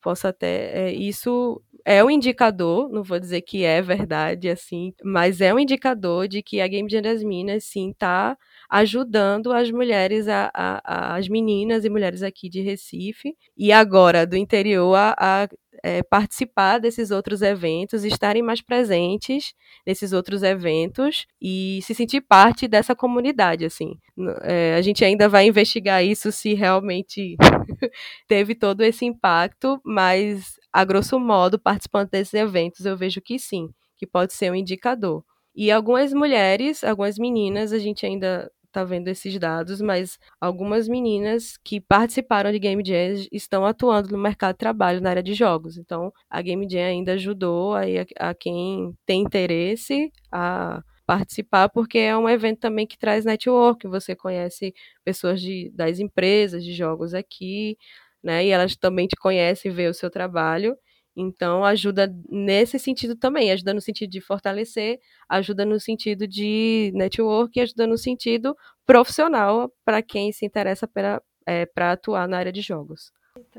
[0.02, 0.90] posso até.
[0.90, 5.60] É, isso é um indicador, não vou dizer que é verdade, assim, mas é um
[5.60, 8.38] indicador de que a Game Jam das Minas, sim, está
[8.70, 14.38] ajudando as mulheres, a, a, as meninas e mulheres aqui de Recife e agora do
[14.38, 15.48] interior a, a
[15.84, 19.54] é, participar desses outros eventos, estarem mais presentes
[19.86, 23.94] nesses outros eventos e se sentir parte dessa comunidade, assim.
[24.42, 27.36] É, a gente ainda vai investigar isso se realmente
[28.28, 33.70] teve todo esse impacto, mas a grosso modo, participando desses eventos, eu vejo que sim,
[33.98, 35.24] que pode ser um indicador.
[35.56, 41.58] E algumas mulheres, algumas meninas, a gente ainda tá vendo esses dados, mas algumas meninas
[41.64, 45.78] que participaram de Game Jam estão atuando no mercado de trabalho na área de jogos.
[45.78, 47.82] Então, a Game Jam ainda ajudou a,
[48.20, 54.16] a quem tem interesse a participar, porque é um evento também que traz network, você
[54.16, 57.78] conhece pessoas de, das empresas de jogos aqui,
[58.24, 58.46] né?
[58.46, 60.76] E elas também te conhecem, vê o seu trabalho.
[61.16, 67.60] Então, ajuda nesse sentido também, ajuda no sentido de fortalecer, ajuda no sentido de network,
[67.60, 73.12] ajuda no sentido profissional para quem se interessa para é, atuar na área de jogos.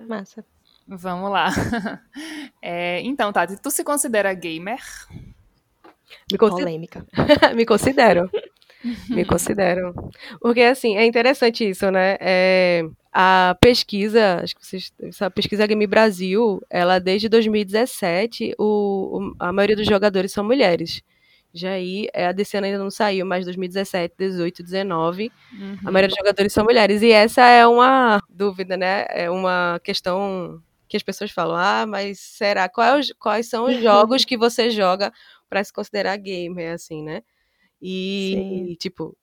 [0.09, 0.45] Massa.
[0.87, 1.49] Vamos lá.
[2.65, 4.79] É, então, Tati, tu se considera gamer?
[6.31, 6.65] Me considero.
[6.65, 7.07] Polêmica.
[7.57, 8.31] Me considero.
[9.09, 9.95] Me considero.
[10.41, 12.17] Porque, assim, é interessante isso, né?
[12.21, 19.35] É, a pesquisa, acho que vocês, essa pesquisa Game Brasil, ela desde 2017, o, o,
[19.39, 21.03] a maioria dos jogadores são mulheres.
[21.55, 25.77] Já aí, é, a desse ano ainda não saiu, mas 2017, 18, 19, uhum.
[25.85, 27.03] a maioria dos jogadores são mulheres.
[27.03, 29.05] E essa é uma dúvida, né?
[29.11, 32.69] É uma questão que as pessoas falam: ah, mas será?
[32.71, 35.13] Quais, quais são os jogos que você joga
[35.49, 37.23] para se considerar gamer, assim, né?
[37.83, 38.77] E, Sim.
[38.77, 39.17] tipo,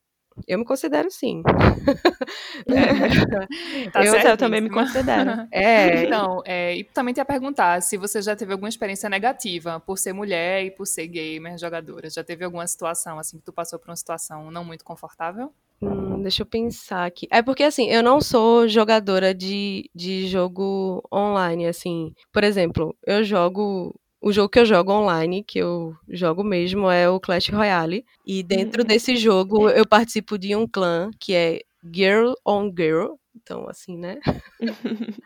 [0.47, 1.41] eu me considero sim.
[2.67, 3.89] é.
[3.91, 5.47] tá eu, eu, também me considero.
[5.51, 6.03] É.
[6.03, 9.97] Então, é, e também te ia perguntar se você já teve alguma experiência negativa por
[9.97, 12.09] ser mulher e por ser gamer, jogadora.
[12.09, 15.51] Já teve alguma situação, assim, que tu passou por uma situação não muito confortável?
[15.81, 17.27] Hum, deixa eu pensar aqui.
[17.31, 22.13] É porque, assim, eu não sou jogadora de, de jogo online, assim.
[22.31, 23.95] Por exemplo, eu jogo.
[24.21, 28.05] O jogo que eu jogo online, que eu jogo mesmo, é o Clash Royale.
[28.25, 31.61] E dentro desse jogo eu participo de um clã que é
[31.93, 33.15] Girl on Girl.
[33.35, 34.19] Então, assim, né?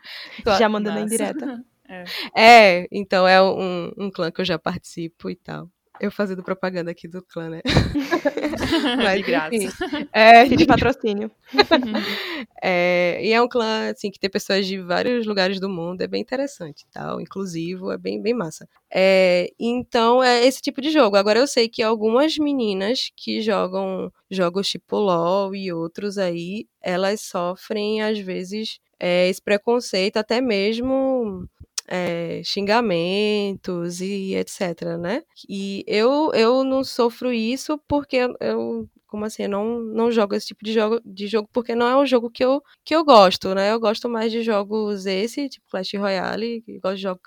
[0.58, 1.64] já mandando em direta.
[1.86, 2.04] É.
[2.34, 5.68] é, então é um, um clã que eu já participo e tal.
[6.00, 7.60] Eu fazendo propaganda aqui do clã, né?
[8.96, 10.08] Mas, de graça.
[10.12, 11.30] é, de patrocínio.
[12.60, 16.08] é, e é um clã, assim, que tem pessoas de vários lugares do mundo, é
[16.08, 18.68] bem interessante, tal, inclusivo, é bem, bem massa.
[18.92, 21.16] É, então, é esse tipo de jogo.
[21.16, 27.20] Agora, eu sei que algumas meninas que jogam jogos tipo LoL e outros aí, elas
[27.20, 31.48] sofrem, às vezes, é, esse preconceito, até mesmo
[31.88, 35.22] é, xingamentos e etc, né?
[35.48, 40.46] E eu, eu não sofro isso porque eu, como assim, eu não, não jogo esse
[40.48, 43.54] tipo de jogo, de jogo porque não é um jogo que eu, que eu gosto,
[43.54, 43.72] né?
[43.72, 47.20] Eu gosto mais de jogos esse, tipo Clash Royale, eu gosto de jogo,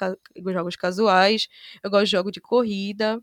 [0.53, 1.47] jogos casuais,
[1.83, 3.21] eu gosto de jogo de corrida,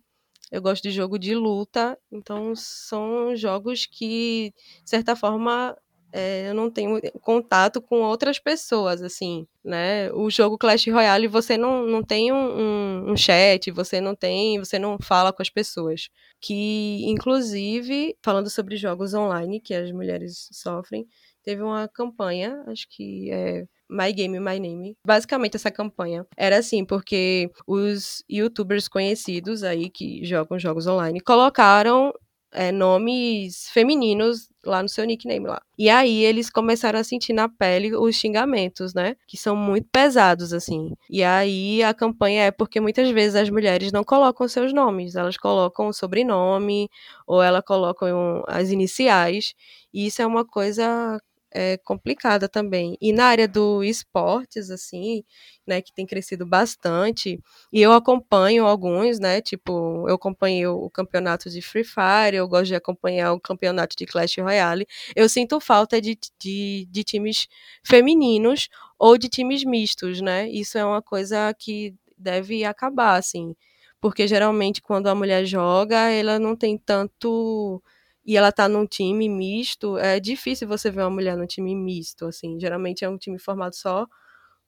[0.50, 4.52] eu gosto de jogo de luta, então são jogos que,
[4.84, 5.76] de certa forma,
[6.16, 10.12] é, eu não tenho contato com outras pessoas, assim, né?
[10.12, 14.56] O jogo Clash Royale, você não, não tem um, um, um, chat, você não tem,
[14.60, 16.08] você não fala com as pessoas.
[16.40, 21.04] Que, inclusive, falando sobre jogos online que as mulheres sofrem,
[21.42, 24.96] teve uma campanha, acho que é My Game, My Name.
[25.04, 32.12] Basicamente, essa campanha era assim, porque os youtubers conhecidos aí que jogam jogos online colocaram
[32.52, 35.60] é, nomes femininos lá no seu nickname lá.
[35.78, 39.16] E aí eles começaram a sentir na pele os xingamentos, né?
[39.26, 40.92] Que são muito pesados, assim.
[41.10, 45.36] E aí a campanha é porque muitas vezes as mulheres não colocam seus nomes, elas
[45.36, 46.88] colocam o sobrenome
[47.26, 49.54] ou elas colocam as iniciais.
[49.92, 51.20] E isso é uma coisa
[51.54, 52.96] é, complicada também.
[53.00, 55.24] E na área do esportes, assim,
[55.66, 57.40] né, que tem crescido bastante,
[57.72, 62.66] e eu acompanho alguns, né, tipo, eu acompanhei o campeonato de Free Fire, eu gosto
[62.66, 64.86] de acompanhar o campeonato de Clash Royale,
[65.16, 67.46] eu sinto falta de, de, de times
[67.86, 73.54] femininos ou de times mistos, né, isso é uma coisa que deve acabar, assim,
[74.00, 77.82] porque geralmente quando a mulher joga, ela não tem tanto
[78.24, 82.26] e ela tá num time misto, é difícil você ver uma mulher num time misto,
[82.26, 82.58] assim.
[82.60, 84.06] Geralmente é um time formado só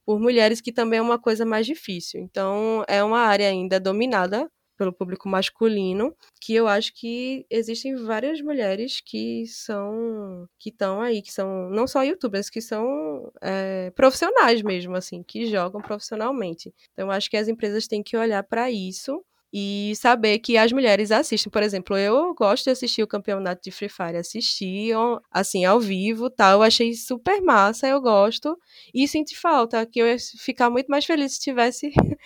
[0.04, 2.20] por mulheres, que também é uma coisa mais difícil.
[2.20, 8.40] Então, é uma área ainda dominada pelo público masculino, que eu acho que existem várias
[8.42, 14.60] mulheres que são que estão aí, que são não só youtubers, que são é, profissionais
[14.62, 16.74] mesmo, assim, que jogam profissionalmente.
[16.92, 19.24] Então, eu acho que as empresas têm que olhar para isso
[19.58, 21.50] e saber que as mulheres assistem.
[21.50, 24.90] Por exemplo, eu gosto de assistir o campeonato de Free Fire, assisti
[25.30, 28.54] assim ao vivo, tal, eu achei super massa, eu gosto
[28.92, 31.90] e sinto falta que eu ia ficar muito mais feliz se tivesse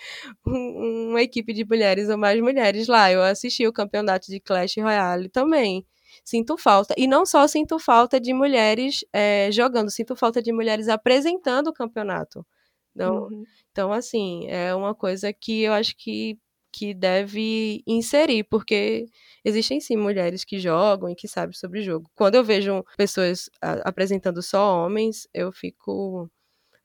[0.45, 3.09] uma equipe de mulheres ou mais mulheres lá.
[3.09, 5.85] Eu assisti o campeonato de Clash Royale também.
[6.25, 6.93] Sinto falta.
[6.97, 11.73] E não só sinto falta de mulheres é, jogando, sinto falta de mulheres apresentando o
[11.73, 12.45] campeonato.
[12.93, 13.43] Então, uhum.
[13.71, 16.37] então, assim, é uma coisa que eu acho que
[16.71, 19.05] que deve inserir, porque
[19.43, 22.09] existem sim mulheres que jogam e que sabem sobre o jogo.
[22.15, 26.29] Quando eu vejo pessoas apresentando só homens, eu fico.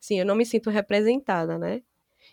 [0.02, 1.82] Assim, eu não me sinto representada, né?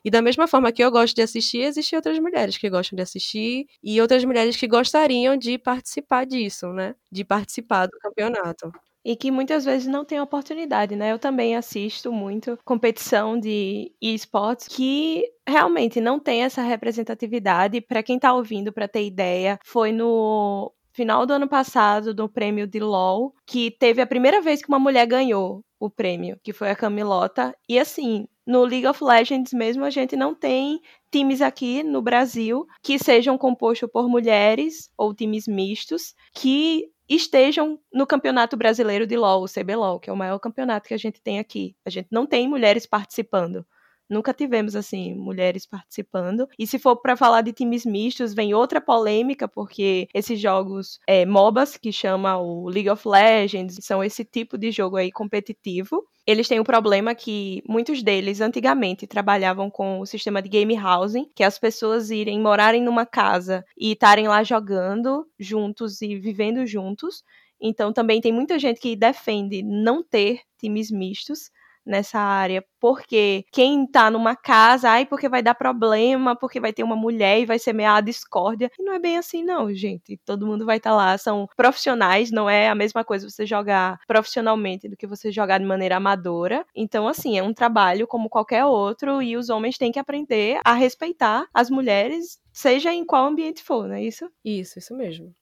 [0.05, 3.03] E da mesma forma que eu gosto de assistir, existem outras mulheres que gostam de
[3.03, 6.95] assistir e outras mulheres que gostariam de participar disso, né?
[7.11, 8.71] De participar do campeonato
[9.03, 11.11] e que muitas vezes não tem oportunidade, né?
[11.11, 17.81] Eu também assisto muito competição de esportes que realmente não tem essa representatividade.
[17.81, 22.67] Para quem está ouvindo, para ter ideia, foi no final do ano passado, no prêmio
[22.67, 26.69] de LOL, que teve a primeira vez que uma mulher ganhou o prêmio, que foi
[26.69, 27.53] a Camilota.
[27.67, 30.79] E assim, no League of Legends mesmo, a gente não tem
[31.11, 38.07] times aqui no Brasil que sejam compostos por mulheres ou times mistos que estejam no
[38.07, 41.39] Campeonato Brasileiro de LoL, o CBLOL, que é o maior campeonato que a gente tem
[41.39, 41.75] aqui.
[41.85, 43.65] A gente não tem mulheres participando.
[44.09, 46.47] Nunca tivemos assim mulheres participando.
[46.57, 51.25] E se for para falar de times mistos, vem outra polêmica, porque esses jogos é,
[51.25, 56.05] MOBAs, que chama o League of Legends, são esse tipo de jogo aí competitivo.
[56.25, 61.29] Eles têm o problema que muitos deles antigamente trabalhavam com o sistema de game housing,
[61.35, 66.65] que é as pessoas irem morarem numa casa e estarem lá jogando juntos e vivendo
[66.65, 67.23] juntos.
[67.59, 71.49] Então também tem muita gente que defende não ter times mistos
[71.85, 76.83] nessa área, porque quem tá numa casa, ai, porque vai dar problema, porque vai ter
[76.83, 78.69] uma mulher e vai semear a discórdia.
[78.77, 80.19] E não é bem assim, não, gente.
[80.25, 83.99] Todo mundo vai estar tá lá, são profissionais, não é a mesma coisa você jogar
[84.07, 86.65] profissionalmente do que você jogar de maneira amadora.
[86.75, 90.73] Então, assim, é um trabalho como qualquer outro e os homens têm que aprender a
[90.73, 94.29] respeitar as mulheres, seja em qual ambiente for, não é isso?
[94.43, 95.33] Isso, isso mesmo.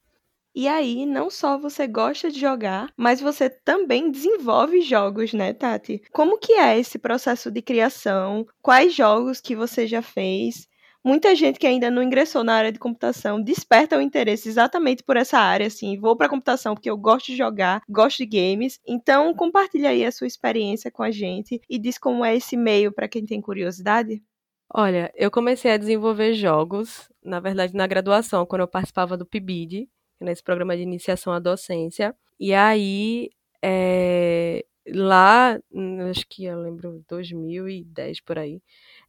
[0.53, 6.01] E aí, não só você gosta de jogar, mas você também desenvolve jogos, né, Tati?
[6.11, 8.45] Como que é esse processo de criação?
[8.61, 10.67] Quais jogos que você já fez?
[11.03, 15.17] Muita gente que ainda não ingressou na área de computação desperta o interesse exatamente por
[15.17, 18.79] essa área, assim, vou para computação porque eu gosto de jogar, gosto de games.
[18.85, 22.91] Então, compartilha aí a sua experiência com a gente e diz como é esse meio
[22.91, 24.21] para quem tem curiosidade.
[24.73, 29.89] Olha, eu comecei a desenvolver jogos, na verdade, na graduação, quando eu participava do PIBID,
[30.23, 32.15] nesse programa de iniciação à docência.
[32.39, 33.29] E aí,
[33.61, 38.61] é, lá, hum, acho que eu lembro 2010 por aí,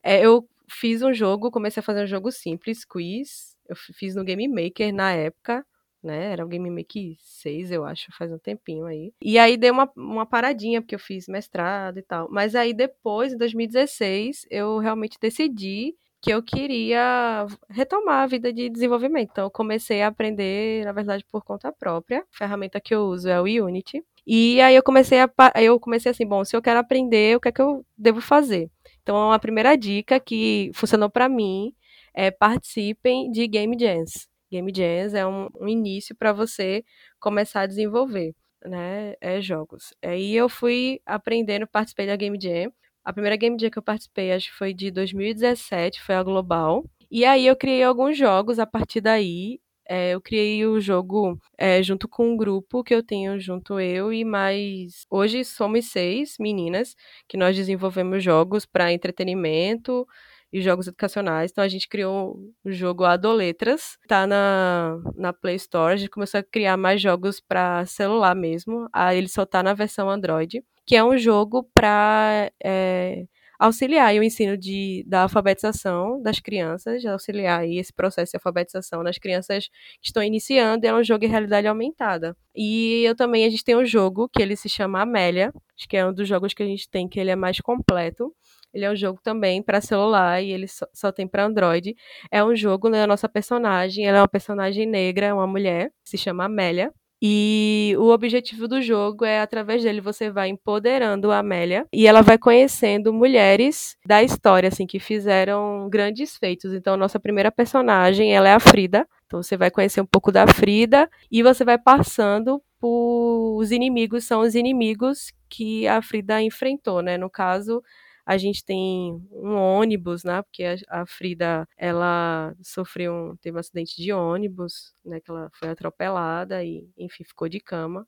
[0.02, 3.56] é, eu fiz um jogo, comecei a fazer um jogo simples, quiz.
[3.68, 5.64] Eu fiz no Game Maker na época,
[6.02, 6.32] né?
[6.32, 9.12] Era o Game Maker 6, eu acho, faz um tempinho aí.
[9.20, 12.28] E aí dei uma, uma paradinha, porque eu fiz mestrado e tal.
[12.30, 18.70] Mas aí depois, em 2016, eu realmente decidi que eu queria retomar a vida de
[18.70, 19.30] desenvolvimento.
[19.32, 22.20] Então, eu comecei a aprender, na verdade, por conta própria.
[22.20, 24.04] A ferramenta que eu uso é o Unity.
[24.24, 25.28] E aí eu comecei a
[25.60, 28.70] eu comecei assim, bom, se eu quero aprender, o que é que eu devo fazer?
[29.02, 31.74] Então, a primeira dica que funcionou para mim
[32.14, 34.28] é participem de Game Jams.
[34.48, 36.84] Game Jams é um, um início para você
[37.18, 38.32] começar a desenvolver,
[38.64, 39.92] né, é, jogos.
[40.00, 42.70] Aí eu fui aprendendo, participei da Game Jam.
[43.04, 46.84] A primeira Game Jam que eu participei, acho que foi de 2017, foi a Global.
[47.10, 49.60] E aí eu criei alguns jogos a partir daí.
[49.88, 54.12] É, eu criei o jogo é, junto com um grupo que eu tenho junto eu
[54.12, 55.04] e mais.
[55.10, 56.94] Hoje somos seis meninas
[57.28, 60.06] que nós desenvolvemos jogos para entretenimento
[60.52, 61.50] e jogos educacionais.
[61.50, 65.94] Então a gente criou o jogo Adoletras, tá na, na Play Store.
[65.94, 68.88] A gente começou a criar mais jogos para celular mesmo.
[68.92, 73.24] Aí ele só tá na versão Android que é um jogo para é,
[73.58, 79.68] auxiliar o ensino de, da alfabetização das crianças, auxiliar esse processo de alfabetização das crianças
[80.00, 82.36] que estão iniciando, é um jogo em realidade aumentada.
[82.54, 85.96] E eu também, a gente tem um jogo que ele se chama Amélia, acho que
[85.96, 88.34] é um dos jogos que a gente tem que ele é mais completo.
[88.72, 91.94] Ele é um jogo também para celular e ele só, só tem para Android.
[92.30, 95.90] É um jogo, né, a nossa personagem, ela é uma personagem negra, é uma mulher,
[96.04, 96.92] se chama Amélia.
[97.24, 102.20] E o objetivo do jogo é, através dele, você vai empoderando a Amélia e ela
[102.20, 106.72] vai conhecendo mulheres da história, assim, que fizeram grandes feitos.
[106.72, 109.06] Então, nossa primeira personagem, ela é a Frida.
[109.24, 113.56] Então, você vai conhecer um pouco da Frida e você vai passando por...
[113.56, 117.16] Os inimigos são os inimigos que a Frida enfrentou, né?
[117.16, 117.84] No caso,
[118.24, 120.42] a gente tem um ônibus, né?
[120.42, 125.20] Porque a, a Frida, ela sofreu um, teve um acidente de ônibus, né?
[125.20, 128.06] Que ela foi atropelada e, enfim, ficou de cama.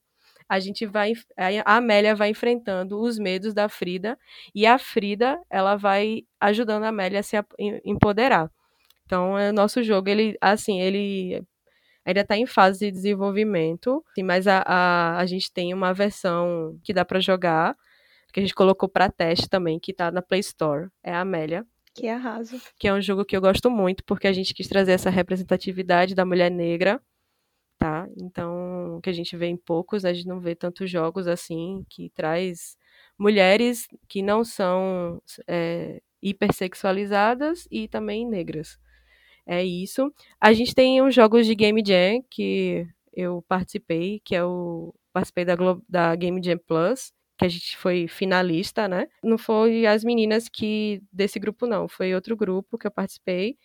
[0.48, 1.14] A gente vai,
[1.64, 4.18] a Amélia vai enfrentando os medos da Frida
[4.54, 7.36] e a Frida, ela vai ajudando a Amélia a se
[7.84, 8.50] empoderar.
[9.06, 11.42] Então, é, o nosso jogo, ele, assim, ele
[12.04, 16.92] ainda está em fase de desenvolvimento, mas a, a, a gente tem uma versão que
[16.92, 17.74] dá para jogar
[18.34, 21.64] que a gente colocou para teste também, que tá na Play Store, é a Amélia.
[21.94, 22.60] Que arraso.
[22.76, 26.16] Que é um jogo que eu gosto muito, porque a gente quis trazer essa representatividade
[26.16, 27.00] da mulher negra,
[27.78, 28.08] tá?
[28.16, 32.10] Então, que a gente vê em poucos, a gente não vê tantos jogos assim, que
[32.10, 32.76] traz
[33.16, 38.80] mulheres que não são é, hipersexualizadas e também negras.
[39.46, 40.12] É isso.
[40.40, 45.44] A gente tem uns jogos de Game Jam que eu participei, que é o participei
[45.44, 49.06] da, Glo da Game Jam Plus, que a gente foi finalista, né?
[49.22, 53.56] Não foi as meninas que desse grupo não, foi outro grupo que eu participei,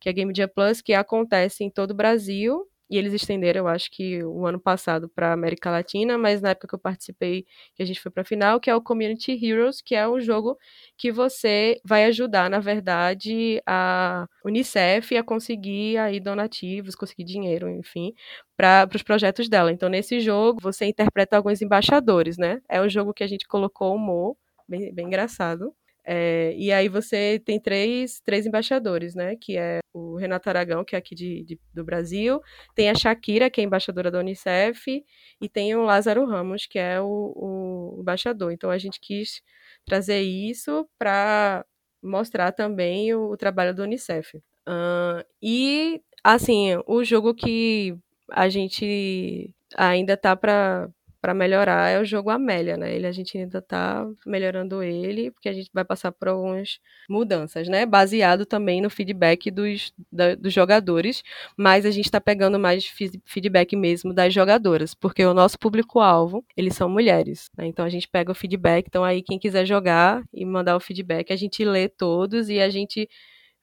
[0.00, 3.68] que é Game Jam Plus, que acontece em todo o Brasil e eles estenderam, eu
[3.68, 7.82] acho que o ano passado para América Latina, mas na época que eu participei, que
[7.82, 10.56] a gente foi para a final, que é o Community Heroes, que é um jogo
[10.96, 18.12] que você vai ajudar, na verdade, a Unicef a conseguir aí donativos, conseguir dinheiro, enfim,
[18.56, 19.72] para os projetos dela.
[19.72, 22.60] Então, nesse jogo, você interpreta alguns embaixadores, né?
[22.68, 24.36] É um jogo que a gente colocou humor,
[24.68, 25.74] bem, bem engraçado.
[26.06, 29.36] É, e aí você tem três, três embaixadores, né?
[29.36, 32.40] Que é o Renato Aragão, que é aqui de, de, do Brasil,
[32.74, 35.04] tem a Shakira, que é embaixadora da Unicef,
[35.40, 38.52] e tem o Lázaro Ramos, que é o, o embaixador.
[38.52, 39.42] Então a gente quis
[39.86, 41.64] trazer isso para
[42.02, 44.36] mostrar também o, o, trabalho do Unicef.
[44.68, 47.96] Uh, e, assim, o jogo que
[48.30, 50.88] a gente ainda tá para
[51.24, 52.94] para melhorar é o jogo Amélia, né?
[52.94, 57.66] Ele a gente ainda tá melhorando ele, porque a gente vai passar por algumas mudanças,
[57.66, 57.86] né?
[57.86, 61.22] Baseado também no feedback dos, da, dos jogadores,
[61.56, 62.84] mas a gente está pegando mais
[63.24, 67.68] feedback mesmo das jogadoras, porque o nosso público-alvo, eles são mulheres, né?
[67.68, 71.32] Então a gente pega o feedback, então aí quem quiser jogar e mandar o feedback,
[71.32, 73.08] a gente lê todos e a gente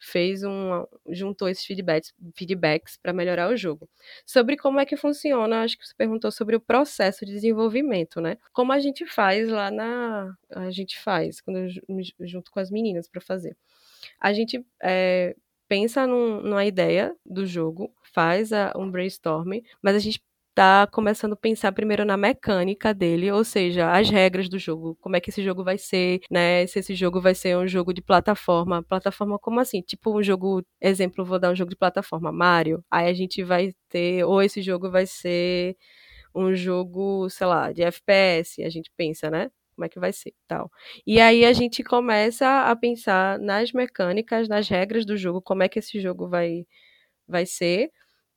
[0.02, 3.88] fez um juntou esses feedbacks feedbacks para melhorar o jogo.
[4.26, 8.38] Sobre como é que funciona, acho que você perguntou sobre o processo de desenvolvimento, né?
[8.52, 11.70] Como a gente faz lá na a gente faz quando eu,
[12.28, 13.56] junto com as meninas para fazer.
[14.20, 15.36] A gente é,
[15.68, 20.22] pensa num, numa ideia do jogo, faz a, um brainstorming, mas a gente
[20.62, 25.16] tá começando a pensar primeiro na mecânica dele, ou seja, as regras do jogo, como
[25.16, 26.68] é que esse jogo vai ser, né?
[26.68, 29.82] Se esse jogo vai ser um jogo de plataforma, plataforma como assim?
[29.82, 33.74] Tipo um jogo, exemplo, vou dar um jogo de plataforma Mario, aí a gente vai
[33.90, 35.76] ter, ou esse jogo vai ser
[36.36, 39.50] um jogo, sei lá, de FPS, a gente pensa, né?
[39.76, 40.70] Como é que vai ser, tal.
[41.08, 45.70] E aí a gente começa a pensar nas mecânicas, nas regras do jogo, como é
[45.70, 46.66] que esse jogo vai
[47.28, 47.92] vai ser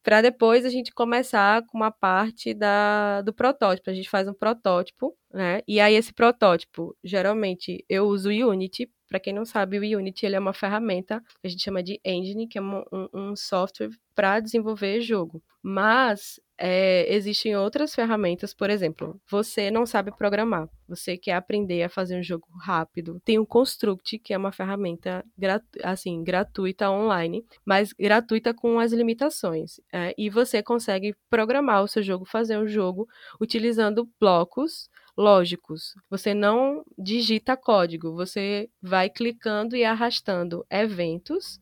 [0.04, 3.88] para depois a gente começar com uma parte da, do protótipo.
[3.88, 5.62] A gente faz um protótipo, né?
[5.66, 8.88] E aí esse protótipo, geralmente eu uso o Unity.
[9.08, 11.98] Para quem não sabe, o Unity ele é uma ferramenta que a gente chama de
[12.04, 12.84] engine, que é um,
[13.14, 15.42] um software para desenvolver jogo.
[15.62, 21.88] Mas é, existem outras ferramentas, por exemplo, você não sabe programar, você quer aprender a
[21.88, 23.20] fazer um jogo rápido.
[23.24, 28.92] Tem o Construct, que é uma ferramenta gratu assim, gratuita online, mas gratuita com as
[28.92, 29.80] limitações.
[29.92, 33.08] É, e você consegue programar o seu jogo, fazer um jogo
[33.40, 35.94] utilizando blocos lógicos.
[36.10, 41.60] Você não digita código, você vai clicando e arrastando eventos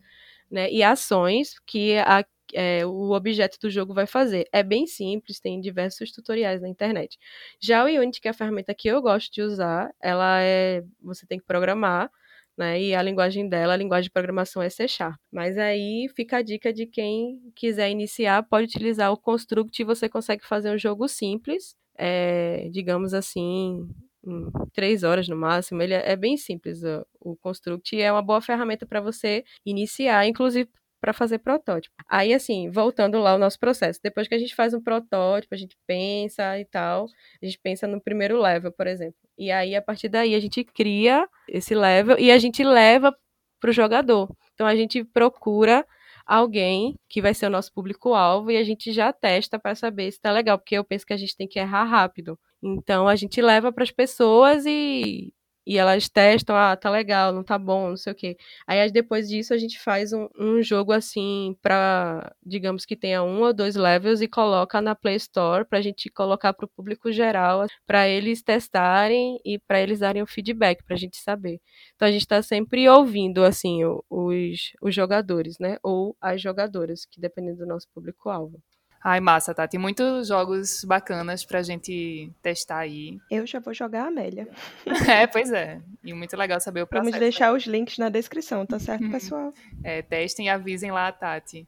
[0.51, 4.49] né, e ações que a, é, o objeto do jogo vai fazer.
[4.53, 7.19] É bem simples, tem diversos tutoriais na internet.
[7.61, 10.83] Já o Unity, que é a ferramenta que eu gosto de usar, ela é.
[11.03, 12.11] Você tem que programar,
[12.57, 12.81] né?
[12.81, 15.19] E a linguagem dela, a linguagem de programação é C Sharp.
[15.31, 20.09] Mas aí fica a dica de quem quiser iniciar, pode utilizar o Construct e você
[20.09, 23.89] consegue fazer um jogo simples, é, digamos assim,
[24.25, 25.83] em três horas no máximo.
[25.83, 26.83] Ele é, é bem simples
[27.21, 30.69] o, Construct é uma boa ferramenta para você iniciar, inclusive
[31.03, 31.97] para fazer protótipo.
[32.09, 35.59] Aí, assim, voltando lá ao nosso processo, depois que a gente faz um protótipo, a
[35.59, 37.07] gente pensa e tal,
[37.43, 39.19] a gente pensa no primeiro level, por exemplo.
[39.37, 43.13] E aí, a partir daí, a gente cria esse level e a gente leva
[43.61, 44.31] para o jogador.
[44.55, 45.85] Então, a gente procura
[46.25, 50.19] alguém que vai ser o nosso público-alvo e a gente já testa para saber se
[50.19, 52.39] está legal, porque eu penso que a gente tem que errar rápido.
[52.63, 55.35] Então, a gente leva para as pessoas e
[55.67, 58.37] e elas testam, ah, tá legal, não tá bom, não sei o quê.
[58.67, 63.43] Aí depois disso a gente faz um, um jogo assim para, digamos que tenha um
[63.43, 67.67] ou dois levels e coloca na Play Store pra gente colocar para o público geral,
[67.87, 71.61] para eles testarem e para eles darem o feedback pra gente saber.
[71.95, 75.79] Então a gente está sempre ouvindo assim os, os jogadores, né?
[75.83, 78.61] Ou as jogadoras, que dependendo do nosso público-alvo.
[79.05, 79.67] Ai, massa, tá.
[79.67, 83.19] Tem muitos jogos bacanas pra gente testar aí.
[83.29, 84.49] Eu já vou jogar a Amélia.
[85.11, 85.81] é, pois é.
[86.05, 87.11] E muito legal saber o processo.
[87.11, 89.53] Vamos deixar os links na descrição, tá certo, pessoal?
[89.83, 91.67] é, testem e avisem lá a Tati.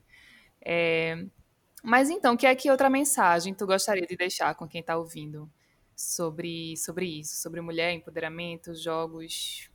[0.64, 1.24] É...
[1.82, 5.51] Mas então, que é que outra mensagem tu gostaria de deixar com quem tá ouvindo
[5.97, 7.37] sobre, sobre isso?
[7.43, 9.68] Sobre mulher, empoderamento, jogos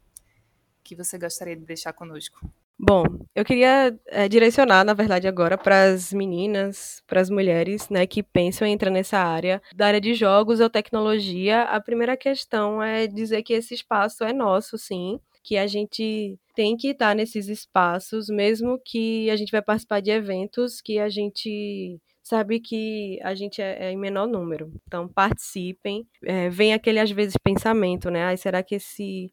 [0.82, 2.50] que você gostaria de deixar conosco?
[2.82, 3.04] Bom,
[3.36, 8.24] eu queria é, direcionar, na verdade, agora para as meninas, para as mulheres, né, que
[8.24, 11.64] pensam em entrar nessa área, da área de jogos ou tecnologia.
[11.64, 16.78] A primeira questão é dizer que esse espaço é nosso, sim, que a gente tem
[16.78, 22.00] que estar nesses espaços, mesmo que a gente vai participar de eventos que a gente
[22.24, 24.72] sabe que a gente é, é em menor número.
[24.88, 26.08] Então, participem.
[26.24, 28.24] É, vem aquele, às vezes, pensamento, né?
[28.26, 29.32] Ai, será que esse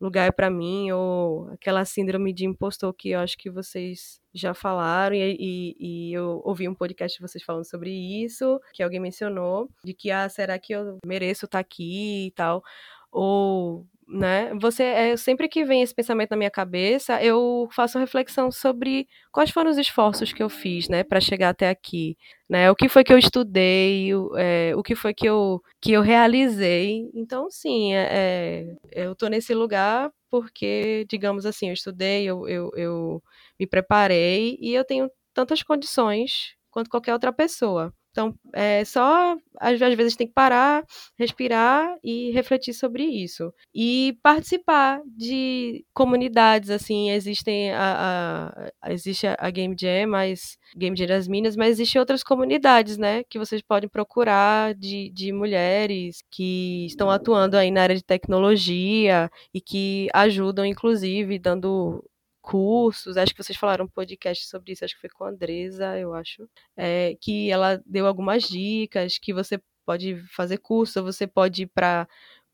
[0.00, 5.16] lugar para mim, ou aquela síndrome de impostor que eu acho que vocês já falaram,
[5.16, 5.76] e, e,
[6.10, 10.10] e, eu ouvi um podcast de vocês falando sobre isso, que alguém mencionou, de que,
[10.10, 12.62] ah, será que eu mereço estar tá aqui e tal,
[13.10, 14.54] ou né?
[14.60, 19.50] Você é sempre que vem esse pensamento na minha cabeça, eu faço reflexão sobre quais
[19.50, 22.16] foram os esforços que eu fiz, né, para chegar até aqui,
[22.48, 22.70] né?
[22.70, 26.02] O que foi que eu estudei, o, é, o que foi que eu que eu
[26.02, 27.10] realizei.
[27.14, 32.70] Então, sim, é, é, eu tô nesse lugar porque, digamos assim, eu estudei, eu, eu,
[32.76, 33.22] eu
[33.58, 37.92] me preparei e eu tenho tantas condições quanto qualquer outra pessoa.
[38.16, 40.82] Então, é só às vezes tem que parar,
[41.18, 43.52] respirar e refletir sobre isso.
[43.74, 51.06] E participar de comunidades, assim, existem a, a, existe a Game Jam, mas Game Jam
[51.06, 56.86] das Minas, mas existem outras comunidades, né, que vocês podem procurar de, de mulheres que
[56.86, 62.02] estão atuando aí na área de tecnologia e que ajudam, inclusive, dando
[62.46, 65.98] cursos, acho que vocês falaram um podcast sobre isso, acho que foi com a Andresa,
[65.98, 71.62] eu acho, é, que ela deu algumas dicas, que você pode fazer curso, você pode
[71.64, 72.06] ir para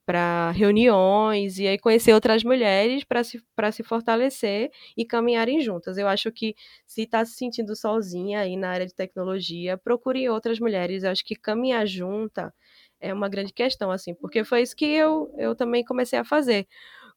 [0.05, 3.41] para reuniões e aí conhecer outras mulheres para se,
[3.73, 5.97] se fortalecer e caminharem juntas.
[5.97, 10.59] Eu acho que se está se sentindo sozinha aí na área de tecnologia, procure outras
[10.59, 11.05] mulheres.
[11.05, 12.53] Eu acho que caminhar junta
[13.01, 16.67] é uma grande questão, assim, porque foi isso que eu, eu também comecei a fazer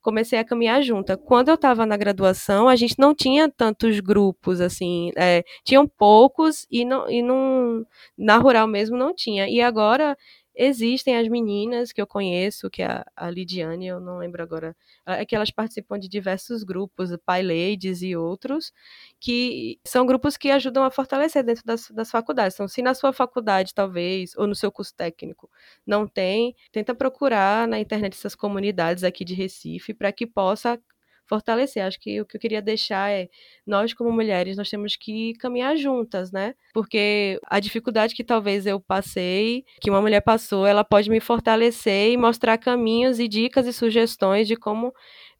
[0.05, 1.17] comecei a caminhar junta.
[1.17, 6.67] Quando eu estava na graduação, a gente não tinha tantos grupos, assim, é, tinham poucos
[6.69, 7.83] e, não, e não,
[8.15, 9.49] na rural mesmo não tinha.
[9.49, 10.15] E agora
[10.55, 14.75] Existem as meninas que eu conheço, que é a, Lidiane, eu não lembro agora,
[15.05, 18.71] é que elas participam de diversos grupos, Pai Ladies e outros,
[19.19, 22.55] que são grupos que ajudam a fortalecer dentro das, das faculdades.
[22.55, 25.49] Então, se na sua faculdade, talvez, ou no seu curso técnico,
[25.85, 30.79] não tem, tenta procurar na internet essas comunidades aqui de Recife para que possa
[31.27, 31.83] fortalecer.
[31.83, 33.29] Acho que o que eu queria deixar é
[33.65, 36.55] nós como mulheres nós temos que caminhar juntas, né?
[36.73, 42.11] Porque a dificuldade que talvez eu passei, que uma mulher passou, ela pode me fortalecer
[42.11, 44.93] e mostrar caminhos e dicas e sugestões de como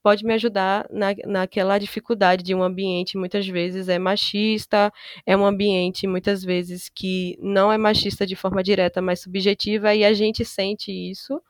[0.06, 4.94] pode me ajudar na, naquela dificuldade de um ambiente muitas vezes é machista,
[5.26, 10.06] é um ambiente muitas vezes que não é machista de forma direta, mas subjetiva, e
[10.06, 11.42] a gente sente isso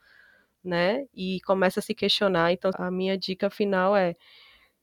[0.66, 1.05] né?
[1.13, 2.51] E começa a se questionar.
[2.51, 4.16] Então, a minha dica final é: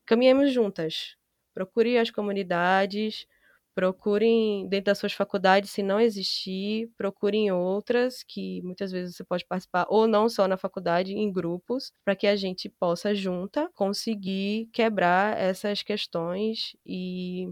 [0.06, 1.16] caminhemos juntas.
[1.54, 3.26] Procure as comunidades,
[3.74, 9.44] procurem dentro das suas faculdades, se não existir, procurem outras que muitas vezes você pode
[9.46, 14.68] participar, ou não só na faculdade, em grupos, para que a gente possa junta conseguir
[14.72, 17.48] quebrar essas questões e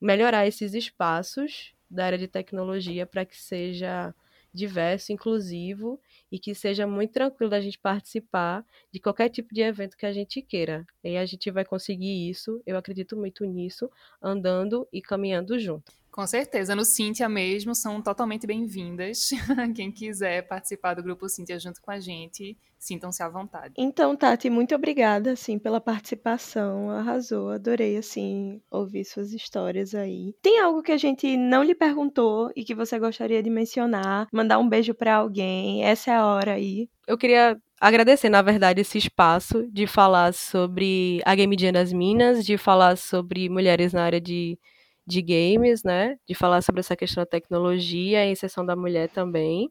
[0.00, 4.14] melhorar esses espaços da área de tecnologia para que seja
[4.56, 6.00] diverso, inclusivo
[6.32, 10.12] e que seja muito tranquilo da gente participar de qualquer tipo de evento que a
[10.12, 10.84] gente queira.
[11.04, 13.90] E a gente vai conseguir isso, eu acredito muito nisso,
[14.20, 15.92] andando e caminhando junto.
[16.16, 19.28] Com certeza, no Cíntia mesmo são totalmente bem-vindas.
[19.76, 23.74] Quem quiser participar do grupo Cíntia junto com a gente, sintam-se à vontade.
[23.76, 26.90] Então, Tati, muito obrigada assim pela participação.
[26.90, 30.34] Arrasou, adorei assim ouvir suas histórias aí.
[30.40, 34.26] Tem algo que a gente não lhe perguntou e que você gostaria de mencionar?
[34.32, 35.84] Mandar um beijo para alguém?
[35.84, 36.88] Essa é a hora aí.
[37.06, 42.42] Eu queria agradecer, na verdade, esse espaço de falar sobre a Game Jam das Minas,
[42.42, 44.58] de falar sobre mulheres na área de
[45.06, 46.18] de games, né?
[46.26, 49.70] De falar sobre essa questão da tecnologia, a inserção da mulher também.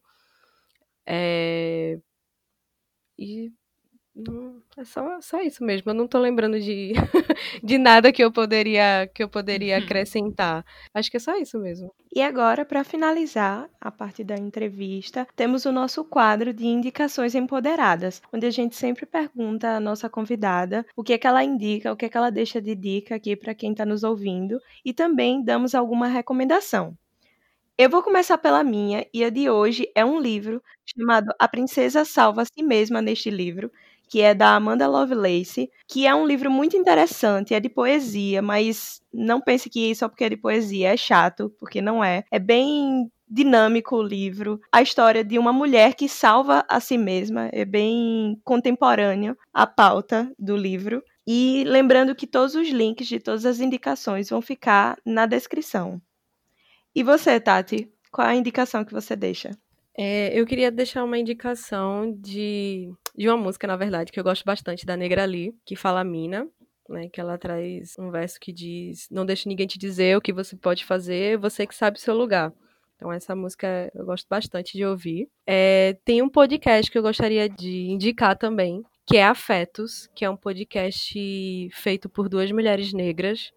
[1.06, 2.00] É...
[3.18, 3.52] E
[4.16, 5.92] não, é só, só isso mesmo.
[5.92, 6.94] Eu não tô lembrando de,
[7.62, 10.66] de nada que eu poderia que eu poderia acrescentar.
[10.94, 11.94] Acho que é só isso mesmo.
[12.16, 18.22] E agora, para finalizar a parte da entrevista, temos o nosso quadro de indicações empoderadas,
[18.32, 21.98] onde a gente sempre pergunta à nossa convidada o que é que ela indica, o
[21.98, 25.44] que é que ela deixa de dica aqui para quem está nos ouvindo, e também
[25.44, 26.98] damos alguma recomendação.
[27.78, 32.06] Eu vou começar pela minha, e a de hoje é um livro chamado A Princesa
[32.06, 33.70] Salva a Si Mesma neste livro,
[34.08, 39.02] que é da Amanda Lovelace, que é um livro muito interessante, é de poesia, mas
[39.14, 42.24] não pense que só porque é de poesia é chato, porque não é.
[42.32, 44.60] É bem dinâmico o livro.
[44.72, 50.32] A história de uma mulher que salva a si mesma é bem contemporâneo a pauta
[50.38, 51.04] do livro.
[51.28, 56.00] E lembrando que todos os links de todas as indicações vão ficar na descrição.
[56.94, 57.92] E você, Tati?
[58.12, 59.52] Qual a indicação que você deixa?
[59.98, 64.44] É, eu queria deixar uma indicação de, de uma música, na verdade, que eu gosto
[64.44, 66.48] bastante, da Negra Lee, que fala Mina,
[66.90, 67.08] né?
[67.10, 70.56] Que ela traz um verso que diz: Não deixe ninguém te dizer o que você
[70.56, 72.54] pode fazer, você que sabe o seu lugar.
[72.96, 75.28] Então, essa música eu gosto bastante de ouvir.
[75.46, 80.30] É, tem um podcast que eu gostaria de indicar também, que é Afetos, que é
[80.30, 83.52] um podcast feito por duas mulheres negras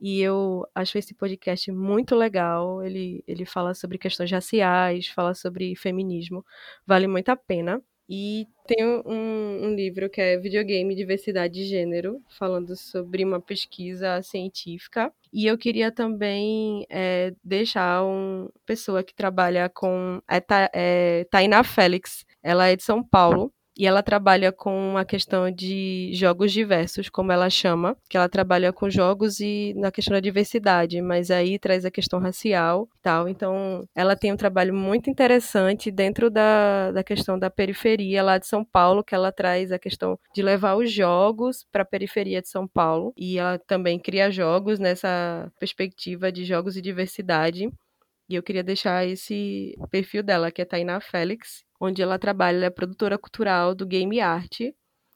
[0.00, 2.82] e eu acho esse podcast muito legal.
[2.82, 6.44] Ele, ele fala sobre questões raciais, fala sobre feminismo.
[6.86, 7.82] Vale muito a pena.
[8.10, 14.22] E tem um, um, livro que é Videogame Diversidade de Gênero, falando sobre uma pesquisa
[14.22, 15.12] científica.
[15.30, 20.22] E eu queria também é, deixar uma pessoa que trabalha com.
[20.26, 22.24] É, é Tainá Félix.
[22.42, 23.52] Ela é de São Paulo.
[23.78, 28.72] E ela trabalha com a questão de jogos diversos, como ela chama, que ela trabalha
[28.72, 33.28] com jogos e na questão da diversidade, mas aí traz a questão racial tal.
[33.28, 38.48] Então, ela tem um trabalho muito interessante dentro da, da questão da periferia lá de
[38.48, 42.48] São Paulo, que ela traz a questão de levar os jogos para a periferia de
[42.48, 47.70] São Paulo, e ela também cria jogos nessa perspectiva de jogos e diversidade.
[48.28, 52.66] E eu queria deixar esse perfil dela, que é Tainá Félix, onde ela trabalha, ela
[52.66, 54.60] é produtora cultural do Game Art,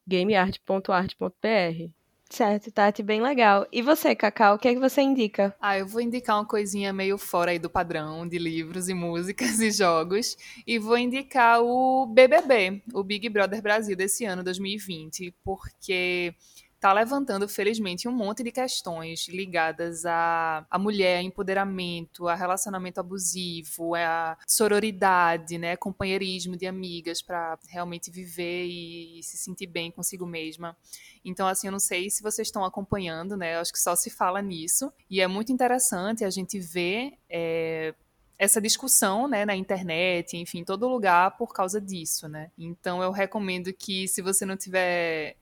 [0.07, 1.93] gameart.art.br.
[2.33, 3.67] Certo, Tati, bem legal.
[3.71, 5.55] E você, Cacau, o que é que você indica?
[5.61, 9.61] Ah, eu vou indicar uma coisinha meio fora aí do padrão de livros e músicas
[9.61, 10.35] e jogos.
[10.67, 16.35] E vou indicar o BBB, o Big Brother Brasil desse ano, 2020, porque
[16.83, 22.99] está levantando, felizmente, um monte de questões ligadas à, à mulher, a empoderamento, a relacionamento
[22.99, 29.93] abusivo, a sororidade, né, companheirismo de amigas para realmente viver e, e se sentir bem
[29.93, 30.77] consigo mesma.
[31.25, 33.57] Então, assim, eu não sei se vocês estão acompanhando, né?
[33.59, 34.93] Acho que só se fala nisso.
[35.09, 37.95] E é muito interessante a gente ver é,
[38.37, 42.51] essa discussão, né, na internet, enfim, em todo lugar por causa disso, né?
[42.59, 45.37] Então, eu recomendo que, se você não tiver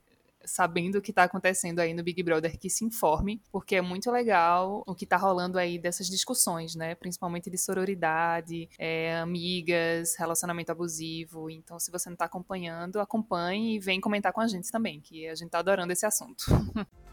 [0.51, 4.11] sabendo o que está acontecendo aí no Big Brother, que se informe, porque é muito
[4.11, 6.95] legal o que está rolando aí dessas discussões, né?
[6.95, 11.49] Principalmente de sororidade, é, amigas, relacionamento abusivo.
[11.51, 15.27] Então, se você não está acompanhando, acompanhe e vem comentar com a gente também, que
[15.27, 16.45] a gente está adorando esse assunto.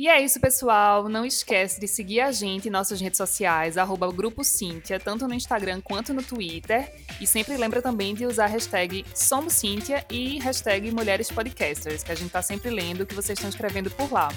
[0.00, 1.10] E é isso, pessoal.
[1.10, 5.34] Não esquece de seguir a gente em nossas redes sociais, arroba Grupo Cíntia, tanto no
[5.34, 6.90] Instagram quanto no Twitter.
[7.20, 12.12] E sempre lembra também de usar a hashtag Somos Cíntia e hashtag Mulheres Podcasters, que
[12.12, 14.30] a gente tá sempre lendo o que vocês estão escrevendo por lá.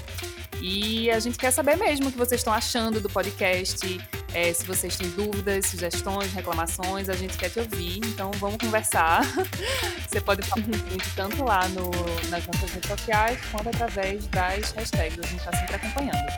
[0.66, 4.00] E a gente quer saber mesmo o que vocês estão achando do podcast,
[4.34, 9.24] é, se vocês têm dúvidas, sugestões, reclamações, a gente quer te ouvir, então vamos conversar.
[10.08, 11.92] Você pode falar com a gente tanto lá no,
[12.30, 16.32] nas nossas redes sociais quanto através das hashtags, a gente está sempre acompanhando.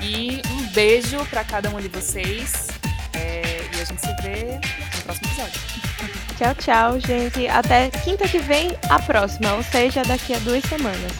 [0.00, 2.68] E um beijo para cada um de vocês
[3.12, 3.42] é,
[3.76, 5.60] e a gente se vê no próximo episódio.
[6.38, 7.48] Tchau, tchau, gente.
[7.48, 11.12] Até quinta que vem, a próxima, ou seja, daqui a duas semanas.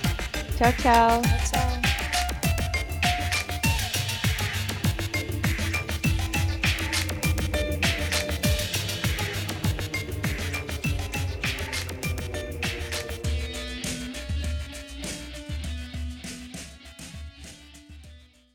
[0.56, 1.22] Tchau, tchau.
[1.22, 1.93] Tchau, tchau.